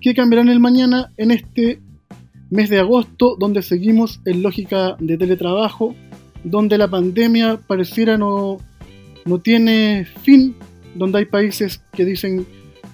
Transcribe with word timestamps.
que 0.00 0.14
cambiarán 0.14 0.48
el 0.48 0.60
mañana 0.60 1.12
en 1.16 1.30
este 1.30 1.80
mes 2.50 2.70
de 2.70 2.78
agosto, 2.78 3.36
donde 3.38 3.62
seguimos 3.62 4.20
en 4.24 4.42
lógica 4.42 4.96
de 5.00 5.18
teletrabajo, 5.18 5.94
donde 6.44 6.78
la 6.78 6.88
pandemia 6.88 7.58
pareciera 7.66 8.16
no, 8.16 8.58
no 9.24 9.40
tiene 9.40 10.06
fin, 10.22 10.54
donde 10.94 11.18
hay 11.18 11.24
países 11.24 11.82
que 11.92 12.04
dicen 12.04 12.46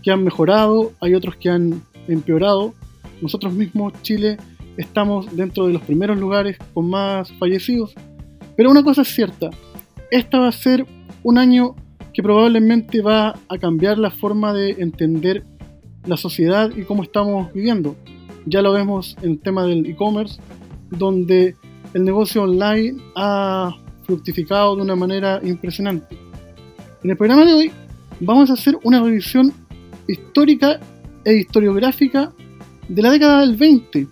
que 0.03 0.11
han 0.11 0.25
mejorado, 0.25 0.93
hay 1.01 1.15
otros 1.15 1.37
que 1.37 1.51
han 1.51 1.83
empeorado. 2.09 2.75
Nosotros 3.21 3.53
mismos, 3.53 3.93
Chile, 4.03 4.39
estamos 4.77 5.35
dentro 5.37 5.67
de 5.67 5.75
los 5.75 5.83
primeros 5.83 6.19
lugares 6.19 6.57
con 6.75 6.89
más 6.89 7.31
fallecidos. 7.33 7.95
Pero 8.57 8.71
una 8.71 8.83
cosa 8.83 9.03
es 9.03 9.09
cierta, 9.09 9.51
esta 10.11 10.39
va 10.39 10.49
a 10.49 10.53
ser 10.53 10.87
un 11.23 11.39
año 11.39 11.77
que 12.13 12.23
probablemente 12.23 13.01
va 13.01 13.39
a 13.49 13.59
cambiar 13.59 13.99
la 13.99 14.11
forma 14.11 14.53
de 14.53 14.73
entender 14.73 15.45
la 16.07 16.17
sociedad 16.17 16.71
y 16.77 16.83
cómo 16.83 17.03
estamos 17.03 17.53
viviendo. 17.53 17.97
Ya 18.47 18.63
lo 18.63 18.73
vemos 18.73 19.17
en 19.23 19.33
el 19.33 19.39
tema 19.41 19.65
del 19.65 19.87
e-commerce, 19.87 20.41
donde 20.91 21.57
el 21.95 22.05
negocio 22.05 22.43
online 22.43 23.01
ha 23.15 23.77
fructificado 24.03 24.77
de 24.77 24.83
una 24.83 24.97
manera 24.97 25.41
impresionante. 25.43 26.17
En 27.03 27.11
el 27.11 27.17
programa 27.17 27.45
de 27.45 27.55
hoy 27.55 27.73
vamos 28.21 28.51
a 28.51 28.55
hacer 28.55 28.79
una 28.83 29.03
revisión 29.03 29.53
histórica 30.09 30.81
e 31.25 31.35
historiográfica 31.35 32.33
de 32.89 33.03
la 33.03 33.11
década 33.11 33.41
del 33.41 33.57
20, 33.57 34.09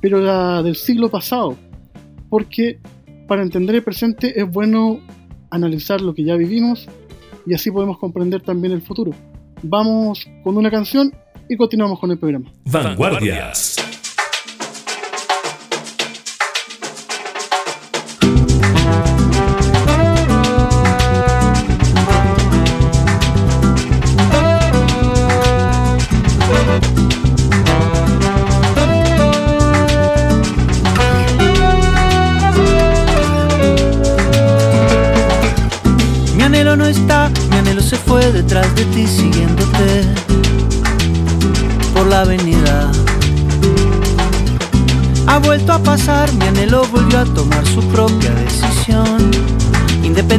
pero 0.00 0.20
la 0.20 0.62
del 0.62 0.76
siglo 0.76 1.10
pasado, 1.10 1.56
porque 2.28 2.78
para 3.26 3.42
entender 3.42 3.76
el 3.76 3.82
presente 3.82 4.38
es 4.38 4.48
bueno 4.48 5.00
analizar 5.50 6.00
lo 6.00 6.14
que 6.14 6.24
ya 6.24 6.36
vivimos 6.36 6.86
y 7.46 7.54
así 7.54 7.70
podemos 7.70 7.98
comprender 7.98 8.42
también 8.42 8.72
el 8.72 8.82
futuro. 8.82 9.12
Vamos 9.62 10.26
con 10.42 10.56
una 10.56 10.70
canción 10.70 11.12
y 11.48 11.56
continuamos 11.56 11.98
con 11.98 12.10
el 12.10 12.18
programa. 12.18 12.50
Vanguardias. 12.64 13.76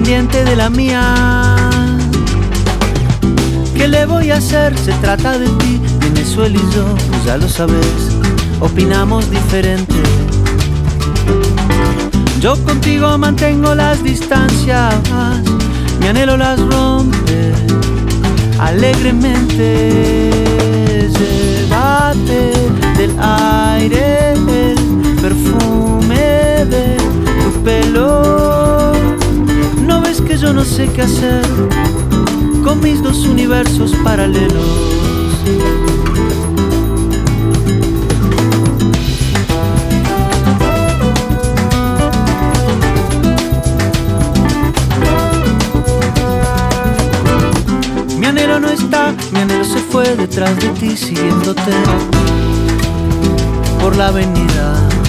Independiente 0.05 0.45
de 0.45 0.55
la 0.55 0.69
mía. 0.69 1.55
¿Qué 3.75 3.88
le 3.88 4.05
voy 4.05 4.29
a 4.29 4.38
hacer? 4.38 4.77
Se 4.77 4.91
trata 4.93 5.39
de 5.39 5.47
ti, 5.47 5.81
Venezuela 5.99 6.55
y 6.55 6.75
yo, 6.75 6.85
pues 7.09 7.25
ya 7.25 7.38
lo 7.38 7.47
sabes, 7.49 7.88
opinamos 8.59 9.29
diferente. 9.31 9.95
Yo 12.39 12.55
contigo 12.63 13.17
mantengo 13.17 13.73
las 13.73 14.03
distancias, 14.03 14.93
mi 15.99 16.07
anhelo 16.07 16.37
las 16.37 16.59
rompe 16.59 17.53
alegremente. 18.59 20.29
Llévate 21.17 22.51
del 22.97 23.16
aire 23.19 24.33
el 24.33 25.16
perfume 25.19 26.66
de 26.66 26.97
tu 27.43 27.63
pelo. 27.63 28.65
Yo 30.41 30.53
no 30.53 30.66
sé 30.66 30.88
qué 30.90 31.01
hacer 31.01 31.44
con 32.63 32.81
mis 32.81 33.01
dos 33.01 33.25
universos 33.25 33.94
paralelos. 34.03 34.66
Mi 48.19 48.25
anhelo 48.25 48.59
no 48.59 48.69
está, 48.69 49.16
mi 49.31 49.40
anhelo 49.40 49.63
se 49.63 49.79
fue 49.79 50.16
detrás 50.16 50.56
de 50.57 50.67
ti 50.69 50.97
siguiéndote 50.97 51.72
por 53.79 53.96
la 53.96 54.09
avenida. 54.09 55.04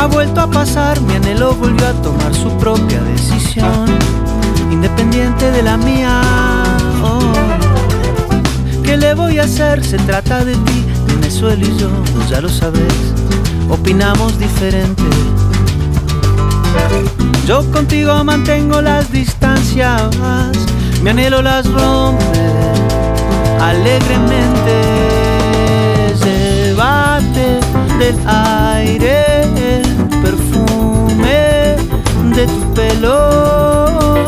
Ha 0.00 0.06
vuelto 0.06 0.40
a 0.40 0.46
pasar, 0.46 0.98
mi 1.02 1.14
anhelo 1.14 1.54
volvió 1.54 1.86
a 1.86 1.92
tomar 1.92 2.34
su 2.34 2.48
propia 2.56 3.02
decisión, 3.02 3.84
independiente 4.70 5.50
de 5.50 5.62
la 5.62 5.76
mía. 5.76 6.22
Oh. 7.04 7.20
¿Qué 8.82 8.96
le 8.96 9.12
voy 9.12 9.38
a 9.38 9.42
hacer? 9.42 9.84
Se 9.84 9.98
trata 9.98 10.42
de 10.42 10.54
ti, 10.54 10.86
Venezuela 11.06 11.62
y 11.62 11.76
yo, 11.76 11.90
pues 12.14 12.30
ya 12.30 12.40
lo 12.40 12.48
sabes, 12.48 12.94
opinamos 13.68 14.38
diferente. 14.38 15.02
Yo 17.46 17.70
contigo 17.70 18.24
mantengo 18.24 18.80
las 18.80 19.12
distancias, 19.12 20.00
mi 21.02 21.10
anhelo 21.10 21.42
las 21.42 21.70
rompe 21.70 22.24
alegremente. 23.60 24.80
Llévate 26.24 27.60
del 27.98 28.16
aire 28.26 29.29
tu 32.46 32.74
pelo. 32.74 34.24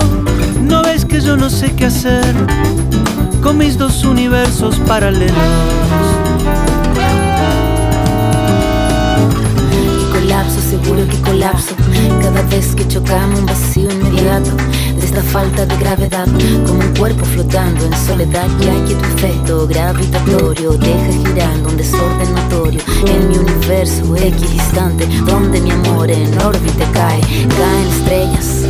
No 0.60 0.82
ves 0.82 1.04
que 1.04 1.20
yo 1.20 1.36
no 1.36 1.50
sé 1.50 1.72
qué 1.72 1.86
hacer 1.86 2.34
con 3.42 3.58
mis 3.58 3.76
dos 3.76 4.04
universos 4.04 4.76
paralelos. 4.86 5.36
Colapso, 10.12 10.60
seguro 10.60 11.06
que 11.08 11.20
colapso 11.20 11.74
Cada 12.22 12.42
vez 12.42 12.74
que 12.74 12.86
chocamos 12.86 13.40
un 13.40 13.46
vacío 13.46 13.90
inmediato 13.90 14.50
Esta 15.02 15.22
falta 15.22 15.66
de 15.66 15.76
gravedad 15.76 16.26
Como 16.66 16.80
un 16.80 16.94
cuerpo 16.94 17.24
flotando 17.24 17.84
en 17.84 17.92
soledad 18.06 18.48
Ya 18.60 18.74
que 18.84 18.94
tu 18.94 19.04
efecto 19.04 19.66
gravitatorio 19.66 20.72
Deja 20.72 21.12
girando 21.24 21.68
un 21.68 21.76
desorden 21.76 22.34
notorio 22.34 22.80
En 23.06 23.28
mi 23.28 23.38
universo 23.38 24.16
equidistante 24.16 25.06
Donde 25.26 25.60
mi 25.60 25.70
amor 25.70 26.10
en 26.10 26.38
órbita 26.40 26.86
cae 26.92 27.20
Caen 27.20 27.88
estrellas 27.98 28.62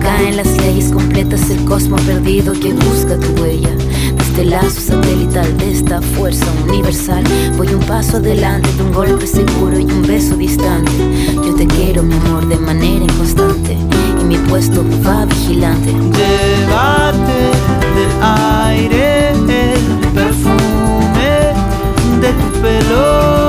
Caen 0.00 0.36
las 0.36 0.56
leyes 0.58 0.92
completas 0.92 1.48
El 1.50 1.64
cosmos 1.64 2.00
perdido 2.02 2.52
que 2.52 2.72
busca 2.72 3.18
tu 3.18 3.42
huella 3.42 3.70
Este 4.38 4.50
lazo 4.50 4.80
satelital 4.80 5.58
de 5.58 5.72
esta 5.72 6.00
fuerza 6.00 6.46
universal. 6.62 7.24
Voy 7.56 7.74
un 7.74 7.80
paso 7.80 8.18
adelante 8.18 8.72
de 8.74 8.84
un 8.84 8.92
golpe 8.92 9.26
seguro 9.26 9.76
y 9.76 9.82
un 9.82 10.02
beso 10.02 10.36
distante. 10.36 10.92
Yo 11.34 11.56
te 11.56 11.66
quiero 11.66 12.04
mi 12.04 12.14
amor 12.14 12.46
de 12.46 12.56
manera 12.56 13.02
inconstante. 13.02 13.76
Y 14.20 14.24
mi 14.24 14.36
puesto 14.48 14.84
va 15.04 15.24
vigilante. 15.24 15.90
Llévate 15.90 17.50
del 17.96 18.22
aire 18.22 19.30
el 19.30 20.12
perfume 20.14 21.52
de 22.20 22.32
tu 22.32 22.62
pelo. 22.62 23.47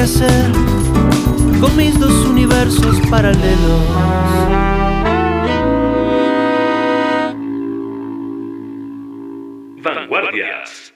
Hacer 0.00 0.52
con 1.60 1.76
mis 1.76 1.98
dos 1.98 2.12
universos 2.26 3.00
paralelos. 3.10 3.82
Vanguardias. 9.82 10.87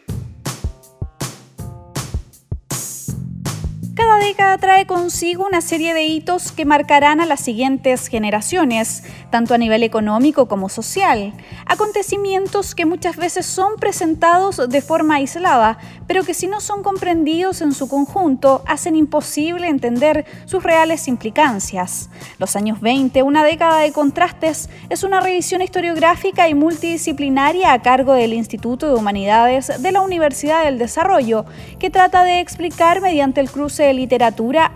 Década 4.32 4.56
trae 4.56 4.87
consigo 4.87 5.44
una 5.46 5.61
serie 5.61 5.93
de 5.93 6.05
hitos 6.05 6.52
que 6.52 6.64
marcarán 6.64 7.20
a 7.20 7.26
las 7.26 7.40
siguientes 7.40 8.08
generaciones, 8.08 9.05
tanto 9.29 9.52
a 9.52 9.58
nivel 9.58 9.82
económico 9.82 10.49
como 10.49 10.70
social. 10.70 11.34
Acontecimientos 11.67 12.75
que 12.75 12.87
muchas 12.87 13.17
veces 13.17 13.44
son 13.44 13.76
presentados 13.76 14.70
de 14.70 14.81
forma 14.81 15.17
aislada, 15.17 15.76
pero 16.06 16.25
que 16.25 16.32
si 16.32 16.46
no 16.46 16.62
son 16.62 16.82
comprendidos 16.82 17.61
en 17.61 17.75
su 17.75 17.90
conjunto, 17.90 18.62
hacen 18.67 18.96
imposible 18.96 19.69
entender 19.69 20.25
sus 20.46 20.62
reales 20.62 21.08
implicancias. 21.08 22.08
Los 22.38 22.56
años 22.56 22.81
20, 22.81 23.23
una 23.23 23.44
década 23.44 23.81
de 23.81 23.93
contrastes, 23.93 24.70
es 24.88 25.05
una 25.05 25.20
revisión 25.20 25.61
historiográfica 25.61 26.49
y 26.49 26.55
multidisciplinaria 26.55 27.75
a 27.75 27.82
cargo 27.82 28.14
del 28.14 28.32
Instituto 28.32 28.88
de 28.88 28.94
Humanidades 28.94 29.82
de 29.82 29.93
la 29.93 30.00
Universidad 30.00 30.64
del 30.64 30.78
Desarrollo, 30.78 31.44
que 31.78 31.90
trata 31.90 32.25
de 32.25 32.40
explicar 32.40 33.02
mediante 33.02 33.43
el 33.43 33.50
cruce 33.50 33.82
de 33.82 33.93
literatura, 33.93 34.21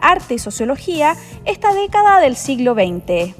arte 0.00 0.34
y 0.34 0.38
sociología 0.38 1.16
esta 1.44 1.72
década 1.72 2.20
del 2.20 2.36
siglo 2.36 2.74
XX. 2.74 3.34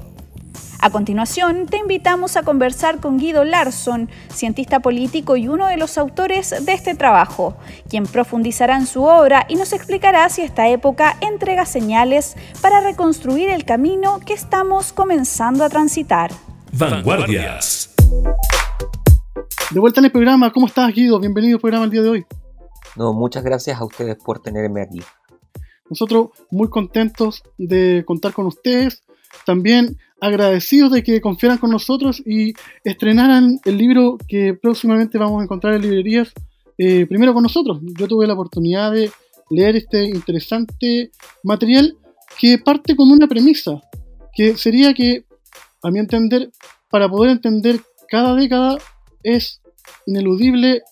A 0.78 0.90
continuación, 0.90 1.66
te 1.66 1.78
invitamos 1.78 2.36
a 2.36 2.42
conversar 2.42 3.00
con 3.00 3.18
Guido 3.18 3.44
Larsson, 3.44 4.08
cientista 4.28 4.80
político 4.80 5.36
y 5.36 5.48
uno 5.48 5.66
de 5.66 5.78
los 5.78 5.96
autores 5.96 6.54
de 6.64 6.72
este 6.72 6.94
trabajo, 6.94 7.56
quien 7.88 8.04
profundizará 8.04 8.76
en 8.76 8.86
su 8.86 9.02
obra 9.02 9.46
y 9.48 9.56
nos 9.56 9.72
explicará 9.72 10.28
si 10.28 10.42
esta 10.42 10.68
época 10.68 11.16
entrega 11.20 11.64
señales 11.64 12.36
para 12.60 12.80
reconstruir 12.80 13.48
el 13.48 13.64
camino 13.64 14.20
que 14.20 14.34
estamos 14.34 14.92
comenzando 14.92 15.64
a 15.64 15.70
transitar. 15.70 16.30
Vanguardias. 16.72 17.94
De 19.70 19.80
vuelta 19.80 20.00
en 20.00 20.04
el 20.04 20.12
programa, 20.12 20.52
¿cómo 20.52 20.66
estás 20.66 20.92
Guido? 20.92 21.18
Bienvenido 21.18 21.56
al 21.56 21.60
programa 21.60 21.86
el 21.86 21.90
día 21.90 22.02
de 22.02 22.10
hoy. 22.10 22.26
No, 22.96 23.12
muchas 23.12 23.42
gracias 23.42 23.80
a 23.80 23.84
ustedes 23.84 24.16
por 24.16 24.40
tenerme 24.40 24.82
aquí. 24.82 25.02
Nosotros 25.90 26.28
muy 26.50 26.68
contentos 26.68 27.42
de 27.58 28.04
contar 28.06 28.32
con 28.32 28.46
ustedes, 28.46 29.02
también 29.44 29.98
agradecidos 30.20 30.92
de 30.92 31.02
que 31.02 31.20
confiaran 31.20 31.58
con 31.58 31.70
nosotros 31.70 32.22
y 32.24 32.54
estrenaran 32.84 33.60
el 33.64 33.76
libro 33.76 34.18
que 34.28 34.54
próximamente 34.54 35.18
vamos 35.18 35.40
a 35.40 35.44
encontrar 35.44 35.74
en 35.74 35.82
librerías, 35.82 36.32
eh, 36.78 37.06
primero 37.06 37.34
con 37.34 37.42
nosotros. 37.42 37.80
Yo 37.98 38.08
tuve 38.08 38.26
la 38.26 38.34
oportunidad 38.34 38.92
de 38.92 39.10
leer 39.50 39.76
este 39.76 40.04
interesante 40.04 41.10
material 41.42 41.96
que 42.38 42.58
parte 42.58 42.96
con 42.96 43.10
una 43.10 43.26
premisa, 43.28 43.80
que 44.34 44.56
sería 44.56 44.92
que, 44.94 45.24
a 45.82 45.90
mi 45.90 45.98
entender, 45.98 46.50
para 46.90 47.08
poder 47.08 47.30
entender 47.30 47.80
cada 48.08 48.34
década 48.34 48.78
es 49.22 49.60
ineludible 50.06 50.82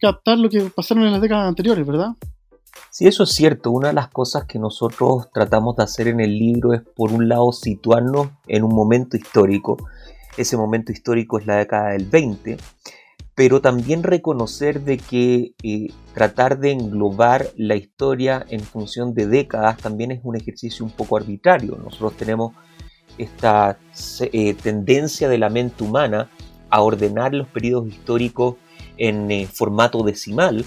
captar 0.00 0.38
lo 0.38 0.48
que 0.48 0.60
pasaron 0.62 1.04
en 1.04 1.12
las 1.12 1.20
décadas 1.20 1.48
anteriores, 1.48 1.86
¿verdad? 1.86 2.10
Sí, 2.90 3.06
eso 3.06 3.24
es 3.24 3.30
cierto. 3.30 3.70
Una 3.70 3.88
de 3.88 3.94
las 3.94 4.08
cosas 4.08 4.44
que 4.44 4.58
nosotros 4.58 5.30
tratamos 5.32 5.76
de 5.76 5.84
hacer 5.84 6.08
en 6.08 6.20
el 6.20 6.38
libro 6.38 6.74
es, 6.74 6.82
por 6.82 7.12
un 7.12 7.28
lado, 7.28 7.52
situarnos 7.52 8.28
en 8.46 8.64
un 8.64 8.74
momento 8.74 9.16
histórico. 9.16 9.76
Ese 10.36 10.56
momento 10.56 10.92
histórico 10.92 11.38
es 11.38 11.46
la 11.46 11.56
década 11.56 11.90
del 11.90 12.06
20, 12.06 12.56
pero 13.34 13.60
también 13.60 14.02
reconocer 14.02 14.82
de 14.82 14.98
que 14.98 15.54
eh, 15.62 15.88
tratar 16.14 16.58
de 16.58 16.72
englobar 16.72 17.48
la 17.56 17.76
historia 17.76 18.44
en 18.48 18.60
función 18.60 19.14
de 19.14 19.26
décadas 19.26 19.78
también 19.78 20.10
es 20.10 20.20
un 20.22 20.36
ejercicio 20.36 20.84
un 20.84 20.92
poco 20.92 21.16
arbitrario. 21.16 21.78
Nosotros 21.82 22.16
tenemos 22.16 22.54
esta 23.18 23.78
eh, 24.20 24.54
tendencia 24.54 25.28
de 25.28 25.38
la 25.38 25.50
mente 25.50 25.84
humana 25.84 26.30
a 26.70 26.80
ordenar 26.82 27.34
los 27.34 27.48
periodos 27.48 27.88
históricos 27.88 28.56
en 28.96 29.30
eh, 29.30 29.46
formato 29.46 30.02
decimal, 30.02 30.64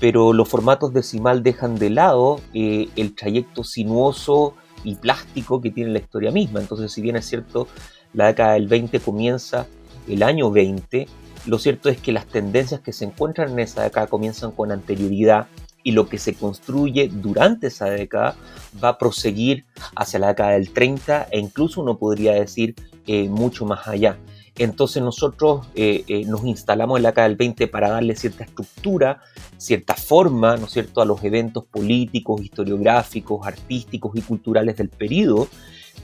pero 0.00 0.32
los 0.32 0.48
formatos 0.48 0.92
decimal 0.92 1.42
dejan 1.42 1.76
de 1.76 1.90
lado 1.90 2.40
eh, 2.54 2.88
el 2.96 3.14
trayecto 3.14 3.62
sinuoso 3.62 4.54
y 4.82 4.94
plástico 4.94 5.60
que 5.60 5.70
tiene 5.70 5.90
la 5.90 5.98
historia 5.98 6.30
misma. 6.30 6.60
Entonces, 6.60 6.90
si 6.90 7.02
bien 7.02 7.16
es 7.16 7.26
cierto, 7.26 7.68
la 8.14 8.28
década 8.28 8.54
del 8.54 8.66
20 8.66 8.98
comienza 9.00 9.66
el 10.08 10.22
año 10.22 10.50
20, 10.50 11.06
lo 11.46 11.58
cierto 11.58 11.90
es 11.90 11.98
que 11.98 12.12
las 12.12 12.26
tendencias 12.26 12.80
que 12.80 12.92
se 12.92 13.04
encuentran 13.04 13.50
en 13.50 13.60
esa 13.60 13.82
década 13.82 14.06
comienzan 14.06 14.52
con 14.52 14.72
anterioridad 14.72 15.46
y 15.82 15.92
lo 15.92 16.08
que 16.08 16.18
se 16.18 16.34
construye 16.34 17.08
durante 17.12 17.68
esa 17.68 17.86
década 17.86 18.36
va 18.82 18.90
a 18.90 18.98
proseguir 18.98 19.64
hacia 19.96 20.18
la 20.18 20.28
década 20.28 20.50
del 20.52 20.72
30 20.72 21.28
e 21.30 21.38
incluso 21.38 21.80
uno 21.80 21.98
podría 21.98 22.32
decir 22.32 22.74
eh, 23.06 23.28
mucho 23.28 23.64
más 23.64 23.86
allá. 23.86 24.18
Entonces 24.60 25.02
nosotros 25.02 25.66
eh, 25.74 26.04
eh, 26.06 26.26
nos 26.26 26.44
instalamos 26.44 26.98
en 26.98 27.04
la 27.04 27.08
década 27.12 27.28
del 27.28 27.38
20 27.38 27.66
para 27.68 27.88
darle 27.88 28.14
cierta 28.14 28.44
estructura, 28.44 29.22
cierta 29.56 29.94
forma, 29.94 30.58
¿no 30.58 30.66
es 30.66 30.72
cierto?, 30.72 31.00
a 31.00 31.06
los 31.06 31.24
eventos 31.24 31.64
políticos, 31.64 32.42
historiográficos, 32.42 33.46
artísticos 33.46 34.14
y 34.16 34.20
culturales 34.20 34.76
del 34.76 34.90
periodo, 34.90 35.48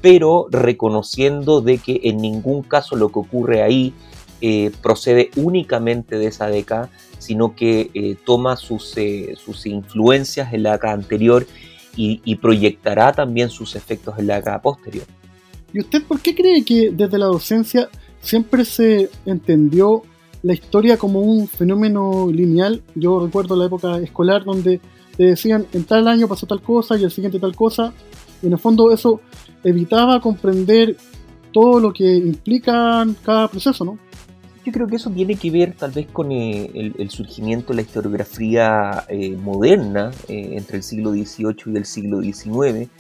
pero 0.01 0.47
reconociendo 0.51 1.61
de 1.61 1.77
que 1.77 2.01
en 2.05 2.17
ningún 2.17 2.63
caso 2.63 2.97
lo 2.97 3.13
que 3.13 3.19
ocurre 3.19 3.61
ahí 3.61 3.93
eh, 4.41 4.73
procede 4.81 5.29
únicamente 5.37 6.17
de 6.17 6.29
esa 6.29 6.47
década, 6.47 6.89
sino 7.19 7.55
que 7.55 8.17
toma 8.25 8.57
sus, 8.57 8.95
sus, 9.37 9.67
influencias 9.67 10.55
en 10.55 10.63
la 10.63 10.73
década 10.73 10.95
anterior 10.95 11.47
y, 11.95 12.23
y 12.25 12.37
proyectará 12.37 13.13
también 13.13 13.51
sus 13.51 13.77
efectos 13.77 14.19
en 14.19 14.29
la 14.29 14.37
década 14.37 14.63
posterior. 14.63 15.05
¿Y 15.75 15.81
usted 15.81 16.03
por 16.05 16.21
qué 16.21 16.35
cree 16.35 16.65
que 16.65 16.91
desde 16.91 17.19
la 17.19 17.27
docencia 17.27 17.91
siempre 18.21 18.65
se 18.65 19.11
entendió 19.25 20.03
la 20.43 20.55
historia 20.55 20.97
como 20.97 21.21
un 21.21 21.49
fenómeno 21.49 22.29
lineal. 22.31 22.83
Yo 22.95 23.25
recuerdo 23.25 23.57
la 23.57 23.67
época 23.67 23.99
escolar 23.99 24.45
donde 24.45 24.81
te 25.17 25.25
decían 25.25 25.67
en 25.73 25.85
tal 25.85 26.07
año 26.09 26.29
pasó 26.29 26.47
tal 26.47 26.63
cosa 26.63 26.97
y 26.97 27.05
el 27.05 27.11
siguiente 27.11 27.41
tal 27.41 27.57
cosa. 27.57 27.93
Y 28.43 28.47
en 28.47 28.53
el 28.53 28.59
fondo 28.59 28.93
eso 28.93 29.21
evitaba 29.65 30.21
comprender 30.21 30.97
todo 31.53 31.81
lo 31.81 31.93
que 31.93 32.17
implica 32.17 33.07
cada 33.25 33.49
proceso, 33.49 33.85
¿no? 33.85 33.99
Yo 34.65 34.73
creo 34.73 34.89
que 34.89 34.97
eso 34.97 35.11
tiene 35.11 35.37
que 35.37 35.51
ver 35.51 35.75
tal 35.75 35.93
vez 35.93 36.09
con 36.13 36.33
eh, 36.33 36.93
el, 36.99 37.11
surgimiento 37.11 37.69
de 37.69 37.77
la 37.77 37.83
historiografía 37.83 39.05
eh, 39.09 39.37
moderna 39.37 40.11
eh, 40.29 40.55
entre 40.55 40.79
el 40.79 40.83
siglo 40.83 41.13
XVIII 41.13 41.73
y 41.73 41.77
el 41.77 41.87
siglo 41.87 42.21
XIX 42.21 42.91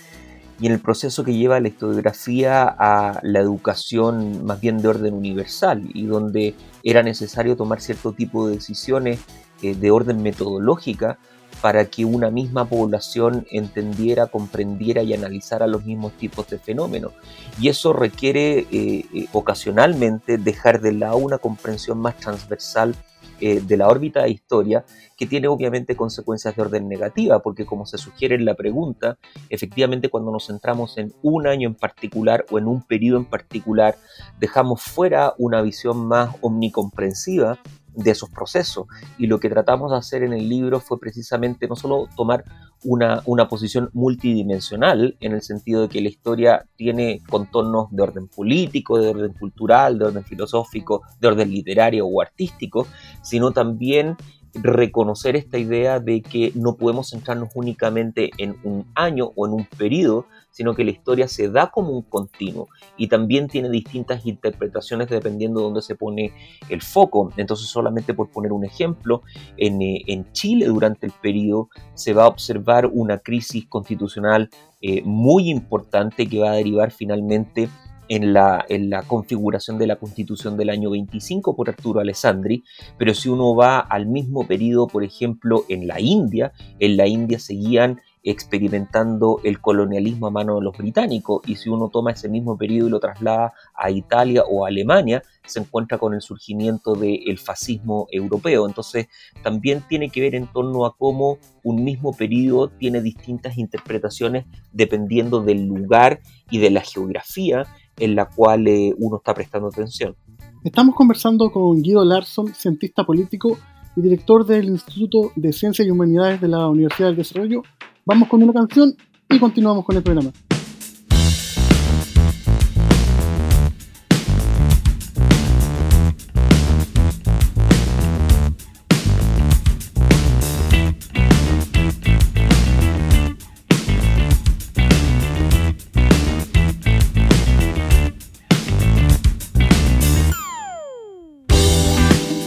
y 0.58 0.66
en 0.66 0.72
el 0.72 0.80
proceso 0.80 1.24
que 1.24 1.34
lleva 1.34 1.60
la 1.60 1.68
historiografía 1.68 2.64
a 2.66 3.20
la 3.22 3.40
educación 3.40 4.44
más 4.44 4.60
bien 4.60 4.78
de 4.78 4.88
orden 4.88 5.14
universal 5.14 5.82
y 5.92 6.06
donde 6.06 6.54
era 6.82 7.02
necesario 7.02 7.56
tomar 7.56 7.80
cierto 7.80 8.12
tipo 8.12 8.48
de 8.48 8.54
decisiones 8.54 9.20
eh, 9.62 9.74
de 9.74 9.90
orden 9.90 10.22
metodológica 10.22 11.18
para 11.60 11.86
que 11.86 12.04
una 12.04 12.30
misma 12.30 12.66
población 12.66 13.46
entendiera, 13.50 14.26
comprendiera 14.26 15.02
y 15.02 15.14
analizara 15.14 15.66
los 15.66 15.84
mismos 15.84 16.12
tipos 16.12 16.48
de 16.48 16.58
fenómenos. 16.58 17.12
Y 17.58 17.68
eso 17.68 17.92
requiere 17.92 18.58
eh, 18.58 18.66
eh, 19.14 19.28
ocasionalmente 19.32 20.38
dejar 20.38 20.80
de 20.80 20.92
lado 20.92 21.16
una 21.16 21.38
comprensión 21.38 21.98
más 21.98 22.16
transversal 22.18 22.94
eh, 23.40 23.60
de 23.60 23.76
la 23.76 23.88
órbita 23.88 24.22
de 24.22 24.30
historia, 24.30 24.84
que 25.16 25.26
tiene 25.26 25.48
obviamente 25.48 25.96
consecuencias 25.96 26.56
de 26.56 26.62
orden 26.62 26.88
negativa, 26.88 27.40
porque 27.40 27.66
como 27.66 27.86
se 27.86 27.98
sugiere 27.98 28.34
en 28.34 28.44
la 28.44 28.54
pregunta, 28.54 29.18
efectivamente 29.50 30.08
cuando 30.08 30.30
nos 30.30 30.46
centramos 30.46 30.98
en 30.98 31.12
un 31.22 31.46
año 31.46 31.68
en 31.68 31.74
particular 31.74 32.44
o 32.50 32.58
en 32.58 32.66
un 32.66 32.82
periodo 32.82 33.18
en 33.18 33.24
particular, 33.26 33.96
dejamos 34.38 34.82
fuera 34.82 35.34
una 35.38 35.62
visión 35.62 36.06
más 36.06 36.36
omnicomprensiva 36.40 37.58
de 37.96 38.10
esos 38.12 38.30
procesos. 38.30 38.86
Y 39.18 39.26
lo 39.26 39.40
que 39.40 39.48
tratamos 39.48 39.90
de 39.90 39.98
hacer 39.98 40.22
en 40.22 40.32
el 40.32 40.48
libro 40.48 40.80
fue 40.80 41.00
precisamente 41.00 41.66
no 41.66 41.74
solo 41.74 42.08
tomar 42.16 42.44
una, 42.84 43.22
una, 43.24 43.48
posición 43.48 43.90
multidimensional, 43.94 45.16
en 45.20 45.32
el 45.32 45.42
sentido 45.42 45.82
de 45.82 45.88
que 45.88 46.00
la 46.00 46.08
historia 46.08 46.66
tiene 46.76 47.22
contornos 47.28 47.88
de 47.90 48.02
orden 48.02 48.28
político, 48.28 48.98
de 49.00 49.08
orden 49.08 49.32
cultural, 49.32 49.98
de 49.98 50.04
orden 50.04 50.24
filosófico, 50.24 51.02
de 51.20 51.28
orden 51.28 51.50
literario 51.50 52.06
o 52.06 52.20
artístico, 52.20 52.86
sino 53.22 53.50
también 53.50 54.16
reconocer 54.62 55.36
esta 55.36 55.58
idea 55.58 56.00
de 56.00 56.22
que 56.22 56.52
no 56.54 56.76
podemos 56.76 57.10
centrarnos 57.10 57.50
únicamente 57.54 58.30
en 58.38 58.56
un 58.64 58.86
año 58.94 59.32
o 59.34 59.46
en 59.46 59.52
un 59.52 59.66
periodo, 59.66 60.26
sino 60.56 60.74
que 60.74 60.84
la 60.84 60.90
historia 60.90 61.28
se 61.28 61.50
da 61.50 61.70
como 61.70 61.90
un 61.90 62.00
continuo 62.00 62.68
y 62.96 63.08
también 63.08 63.46
tiene 63.46 63.68
distintas 63.68 64.24
interpretaciones 64.24 65.10
dependiendo 65.10 65.60
de 65.60 65.64
dónde 65.66 65.82
se 65.82 65.96
pone 65.96 66.32
el 66.70 66.80
foco. 66.80 67.30
Entonces, 67.36 67.68
solamente 67.68 68.14
por 68.14 68.30
poner 68.30 68.54
un 68.54 68.64
ejemplo, 68.64 69.20
en, 69.58 69.82
eh, 69.82 70.24
Chile 70.32 70.64
durante 70.64 71.04
el 71.04 71.12
periodo 71.12 71.68
se 71.92 72.14
va 72.14 72.24
a 72.24 72.28
observar 72.28 72.86
una 72.86 73.18
crisis 73.18 73.66
constitucional 73.66 74.48
eh, 74.80 75.02
muy 75.04 75.50
importante 75.50 76.26
que 76.26 76.38
va 76.38 76.52
a 76.52 76.54
derivar 76.54 76.90
finalmente 76.90 77.68
en 78.08 78.32
la, 78.32 78.64
en 78.70 78.88
la, 78.88 79.02
configuración 79.02 79.76
de 79.76 79.88
la 79.88 79.96
constitución 79.96 80.56
del 80.56 80.70
año 80.70 80.88
25 80.88 81.54
por 81.54 81.68
Arturo 81.68 82.00
Alessandri, 82.00 82.64
pero 82.96 83.12
si 83.12 83.28
uno 83.28 83.54
va 83.54 83.80
al 83.80 84.06
mismo 84.06 84.46
periodo, 84.46 84.86
por 84.86 85.04
ejemplo, 85.04 85.64
en 85.68 85.86
la 85.86 86.00
India, 86.00 86.52
en 86.78 86.96
la 86.96 87.06
India 87.06 87.38
seguían 87.38 88.00
experimentando 88.26 89.40
el 89.44 89.60
colonialismo 89.60 90.26
a 90.26 90.30
mano 90.30 90.56
de 90.56 90.62
los 90.62 90.76
británicos 90.76 91.42
y 91.46 91.54
si 91.54 91.70
uno 91.70 91.88
toma 91.88 92.10
ese 92.10 92.28
mismo 92.28 92.58
periodo 92.58 92.88
y 92.88 92.90
lo 92.90 92.98
traslada 92.98 93.52
a 93.72 93.90
Italia 93.92 94.42
o 94.50 94.64
a 94.64 94.68
Alemania, 94.68 95.22
se 95.46 95.60
encuentra 95.60 95.96
con 95.96 96.12
el 96.12 96.20
surgimiento 96.20 96.94
del 96.94 97.38
fascismo 97.38 98.08
europeo. 98.10 98.66
Entonces 98.66 99.06
también 99.44 99.84
tiene 99.88 100.10
que 100.10 100.20
ver 100.20 100.34
en 100.34 100.48
torno 100.48 100.86
a 100.86 100.96
cómo 100.96 101.38
un 101.62 101.84
mismo 101.84 102.12
periodo 102.12 102.68
tiene 102.68 103.00
distintas 103.00 103.56
interpretaciones 103.58 104.44
dependiendo 104.72 105.40
del 105.40 105.64
lugar 105.66 106.20
y 106.50 106.58
de 106.58 106.70
la 106.70 106.80
geografía 106.80 107.64
en 107.96 108.16
la 108.16 108.28
cual 108.28 108.66
eh, 108.66 108.92
uno 108.98 109.18
está 109.18 109.34
prestando 109.34 109.68
atención. 109.68 110.16
Estamos 110.64 110.96
conversando 110.96 111.52
con 111.52 111.80
Guido 111.80 112.04
Larsson, 112.04 112.52
cientista 112.52 113.04
político 113.04 113.56
y 113.94 114.00
director 114.00 114.44
del 114.44 114.64
Instituto 114.64 115.30
de 115.36 115.52
Ciencias 115.52 115.86
y 115.86 115.92
Humanidades 115.92 116.40
de 116.40 116.48
la 116.48 116.66
Universidad 116.66 117.08
del 117.08 117.16
Desarrollo 117.18 117.62
Vamos 118.08 118.28
con 118.28 118.40
una 118.40 118.52
canción 118.52 118.94
y 119.28 119.38
continuamos 119.40 119.84
con 119.84 119.96
el 119.96 120.02
programa. 120.04 120.30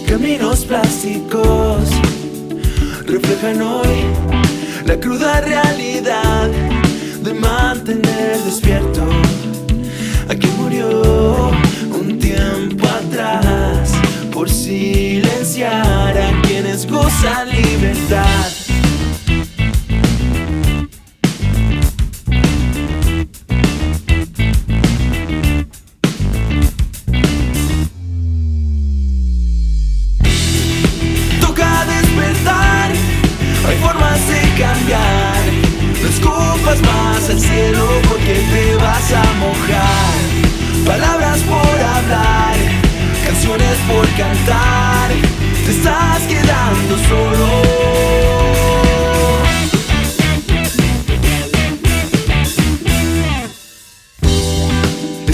Caminos 0.08 0.64
plásticos 0.64 1.90
reflejan 3.06 3.62
la 4.90 5.00
cruda 5.00 5.40
realidad 5.42 5.69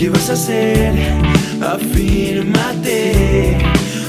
¿Qué 0.00 0.08
vas 0.08 0.30
a 0.30 0.32
hacer? 0.32 0.94
Afírmate. 1.60 3.58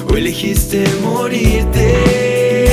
O 0.09 0.15
elegiste 0.15 0.85
morirte. 1.03 2.71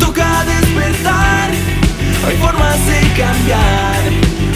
Toca 0.00 0.46
despertar. 0.46 1.50
Hay 2.26 2.36
formas 2.38 2.78
de 2.86 3.00
cambiar. 3.20 4.00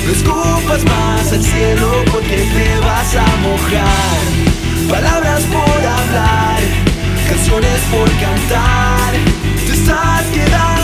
No 0.06 0.10
escupas 0.10 0.82
más 0.86 1.32
al 1.34 1.44
cielo 1.44 2.02
porque 2.10 2.38
te 2.54 2.80
vas 2.80 3.14
a 3.14 3.26
mojar. 3.42 4.22
Palabras 4.88 5.42
por 5.52 5.84
hablar. 5.86 6.60
Canciones 7.28 7.80
por 7.90 8.08
cantar. 8.12 9.12
Te 9.66 9.72
estás 9.74 10.24
quedando. 10.32 10.81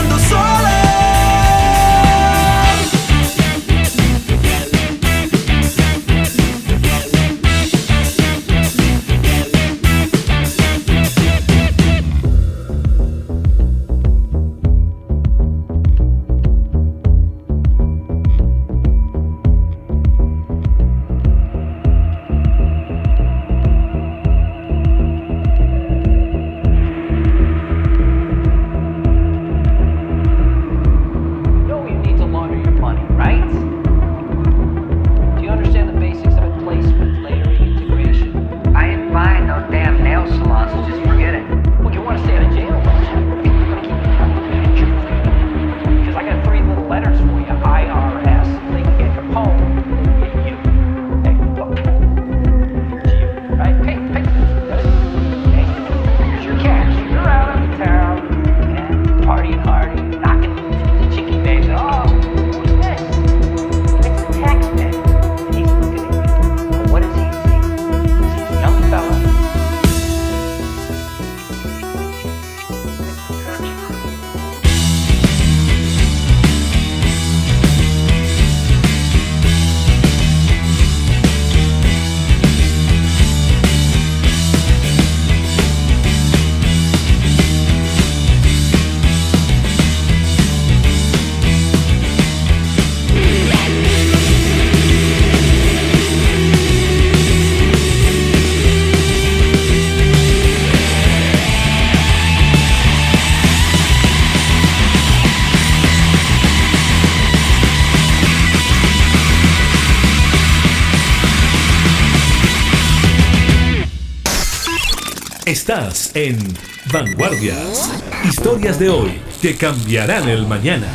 Vanguardias. 116.99 118.03
Historias 118.25 118.77
de 118.77 118.89
hoy 118.89 119.21
que 119.41 119.55
cambiarán 119.55 120.27
el 120.27 120.45
mañana. 120.45 120.85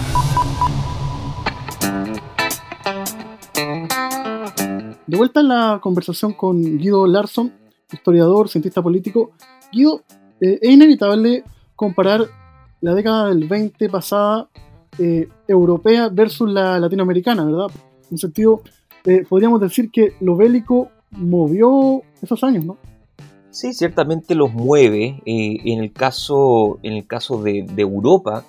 De 5.06 5.16
vuelta 5.16 5.40
en 5.40 5.48
la 5.48 5.78
conversación 5.82 6.34
con 6.34 6.76
Guido 6.76 7.06
Larsson, 7.06 7.50
historiador, 7.90 8.50
cientista 8.50 8.82
político. 8.82 9.30
Guido, 9.72 10.02
eh, 10.42 10.58
es 10.60 10.70
inevitable 10.70 11.42
comparar 11.74 12.26
la 12.82 12.94
década 12.94 13.30
del 13.30 13.48
20 13.48 13.88
pasada 13.88 14.50
eh, 14.98 15.26
europea 15.48 16.10
versus 16.10 16.50
la 16.50 16.78
latinoamericana, 16.78 17.46
¿verdad? 17.46 17.68
En 18.10 18.18
sentido, 18.18 18.60
eh, 19.06 19.24
podríamos 19.26 19.58
decir 19.58 19.90
que 19.90 20.12
lo 20.20 20.36
bélico 20.36 20.90
movió 21.12 22.02
esos 22.20 22.44
años, 22.44 22.66
¿no? 22.66 22.76
Sí, 23.54 23.72
ciertamente 23.72 24.34
los 24.34 24.52
mueve. 24.52 25.22
Eh, 25.26 25.58
en 25.66 25.78
el 25.78 25.92
caso, 25.92 26.80
en 26.82 26.94
el 26.94 27.06
caso 27.06 27.40
de, 27.40 27.64
Europa, 27.76 28.44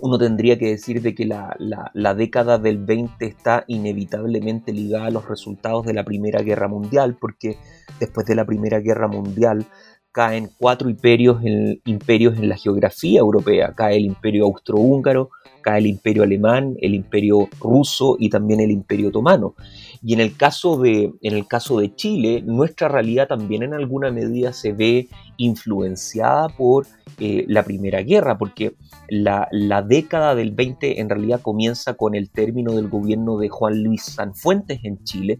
uno 0.00 0.18
tendría 0.18 0.58
que 0.58 0.66
decir 0.66 1.00
de 1.00 1.14
que 1.14 1.26
la, 1.26 1.56
la, 1.94 2.14
década 2.16 2.58
del 2.58 2.78
20 2.78 3.24
está 3.24 3.62
inevitablemente 3.68 4.72
ligada 4.72 5.06
a 5.06 5.10
los 5.12 5.28
resultados 5.28 5.86
de 5.86 5.94
la 5.94 6.02
Primera 6.04 6.42
Guerra 6.42 6.66
Mundial, 6.66 7.16
porque 7.20 7.56
después 8.00 8.26
de 8.26 8.34
la 8.34 8.44
Primera 8.44 8.80
Guerra 8.80 9.06
Mundial 9.06 9.64
caen 10.10 10.50
cuatro 10.58 10.90
imperios 10.90 11.40
en, 11.44 11.80
imperios 11.84 12.36
en 12.36 12.48
la 12.48 12.56
geografía 12.56 13.20
europea. 13.20 13.74
Cae 13.76 13.96
el 13.96 14.06
imperio 14.06 14.46
austrohúngaro, 14.46 15.30
cae 15.62 15.78
el 15.78 15.86
imperio 15.86 16.22
alemán, 16.22 16.76
el 16.80 16.94
imperio 16.94 17.48
ruso 17.60 18.16
y 18.18 18.28
también 18.28 18.60
el 18.60 18.70
imperio 18.70 19.08
otomano. 19.08 19.54
Y 20.02 20.14
en 20.14 20.20
el 20.20 20.36
caso 20.36 20.76
de, 20.78 21.12
en 21.22 21.34
el 21.34 21.46
caso 21.46 21.78
de 21.78 21.94
Chile, 21.94 22.42
nuestra 22.44 22.88
realidad 22.88 23.28
también 23.28 23.62
en 23.62 23.72
alguna 23.72 24.10
medida 24.10 24.52
se 24.52 24.72
ve 24.72 25.08
influenciada 25.36 26.48
por 26.48 26.86
eh, 27.18 27.44
la 27.48 27.62
Primera 27.62 28.02
Guerra, 28.02 28.36
porque 28.36 28.74
la, 29.08 29.48
la, 29.52 29.82
década 29.82 30.34
del 30.34 30.50
20 30.50 31.00
en 31.00 31.08
realidad 31.08 31.40
comienza 31.40 31.94
con 31.94 32.14
el 32.14 32.30
término 32.30 32.72
del 32.72 32.88
gobierno 32.88 33.38
de 33.38 33.48
Juan 33.48 33.82
Luis 33.82 34.02
Sanfuentes 34.02 34.80
en 34.82 35.02
Chile, 35.04 35.38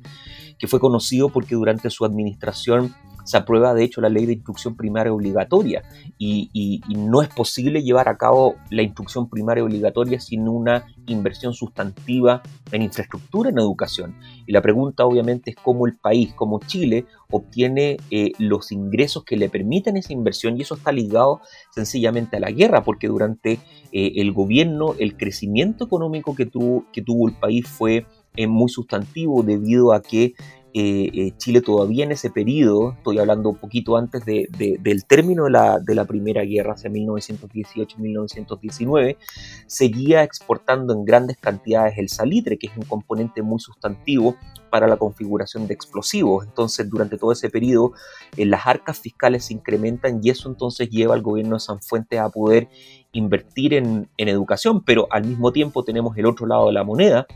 que 0.59 0.69
fue 0.69 0.79
conocido 0.79 1.29
porque 1.31 1.55
durante 1.55 1.91
su 1.91 2.05
administración 2.05 2.95
se 3.25 3.37
aprueba 3.37 3.75
de 3.75 3.85
hecho 3.85 4.01
la 4.01 4.09
ley 4.09 4.27
de 4.27 4.35
instrucción 4.35 4.77
primaria 4.77 5.13
obligatoria 5.13 5.83
y, 6.19 6.81
no 6.89 7.23
es 7.23 7.29
posible 7.29 7.83
llevar 7.83 8.09
a 8.09 8.17
cabo 8.17 8.57
la 8.71 8.83
instrucción 8.83 9.29
primaria 9.29 9.65
obligatoria 9.65 10.21
sin 10.21 10.49
una 10.49 10.87
inversión 11.07 11.53
sustantiva 11.53 12.43
en 12.71 12.83
infraestructura 12.83 13.51
en 13.51 13.59
educación. 13.59 14.17
Y 14.47 14.53
la 14.53 14.63
pregunta 14.63 15.05
obviamente 15.05 15.51
es 15.51 15.57
cómo 15.57 15.87
el 15.87 15.97
país, 15.97 16.33
como 16.35 16.61
Chile, 16.61 17.07
obtiene 17.31 17.97
eh, 18.11 18.33
los 18.39 18.73
ingresos 18.73 19.25
que 19.25 19.37
le 19.37 19.49
permiten 19.49 19.97
esa 19.97 20.13
inversión 20.13 20.57
y 20.57 20.63
eso 20.63 20.75
está 20.75 20.93
ligado 20.93 21.41
sencillamente 21.71 22.37
a 22.37 22.41
la 22.41 22.51
guerra, 22.51 22.85
porque 22.85 23.09
durante 23.09 23.59
eh, 23.93 24.13
el 24.17 24.33
gobierno 24.33 24.95
el 24.99 25.17
crecimiento 25.17 25.85
económico 25.85 26.35
que 26.35 26.47
tuvo, 26.47 26.85
que 26.93 27.03
tuvo 27.03 27.29
el 27.29 27.35
país 27.35 27.67
fue 27.67 28.07
eh, 28.37 28.47
muy 28.47 28.71
sustantivo 28.71 29.43
debido 29.43 29.93
a 29.93 30.01
que 30.01 30.35
eh, 30.75 31.11
eh, 31.13 31.35
Chile 31.37 31.61
todavía 31.61 32.05
en 32.05 32.13
ese 32.13 32.31
periodo, 32.31 32.93
estoy 32.93 33.19
hablando 33.19 33.51
un 33.51 33.57
poquito 33.57 33.99
antes 33.99 34.25
de, 34.25 34.49
del 34.81 35.05
término 35.05 35.45
de 35.45 35.51
la, 35.51 35.79
de 35.79 35.95
la, 35.95 36.07
Primera 36.07 36.45
Guerra, 36.45 36.73
hacia 36.73 36.89
1918-1919, 36.91 39.19
seguía 39.67 40.23
exportando 40.23 40.95
en 40.95 41.05
grandes 41.05 41.37
cantidades 41.37 41.99
el 41.99 42.09
salitre, 42.09 42.57
que 42.57 42.69
es 42.69 42.77
un 42.77 42.85
componente 42.85 43.43
muy 43.43 43.61
sustantivo 43.61 44.35
para 44.71 44.89
la 44.89 44.97
configuración 44.97 45.67
de 45.67 45.75
explosivos. 45.75 46.47
Entonces, 46.47 46.89
durante 46.89 47.19
todo 47.19 47.33
ese 47.33 47.51
periodo, 47.51 47.93
eh, 48.39 48.47
las 48.47 48.67
arcas 48.67 48.99
fiscales 48.99 49.45
se 49.45 49.53
incrementan 49.53 50.21
y 50.23 50.31
eso 50.31 50.49
entonces 50.49 50.89
lleva 50.89 51.15
al 51.15 51.21
gobierno 51.21 51.57
de 51.57 51.61
San 51.61 51.83
Fuentes 51.83 52.19
a 52.19 52.31
poder 52.31 52.71
invertir 53.13 53.75
en, 53.75 54.09
en 54.17 54.29
educación, 54.29 54.83
pero 54.83 55.07
al 55.11 55.27
mismo 55.27 55.53
tiempo 55.53 55.85
tenemos 55.85 56.17
el 56.17 56.25
otro 56.25 56.47
lado 56.47 56.69
de 56.69 56.73
la 56.73 56.83
moneda, 56.83 57.27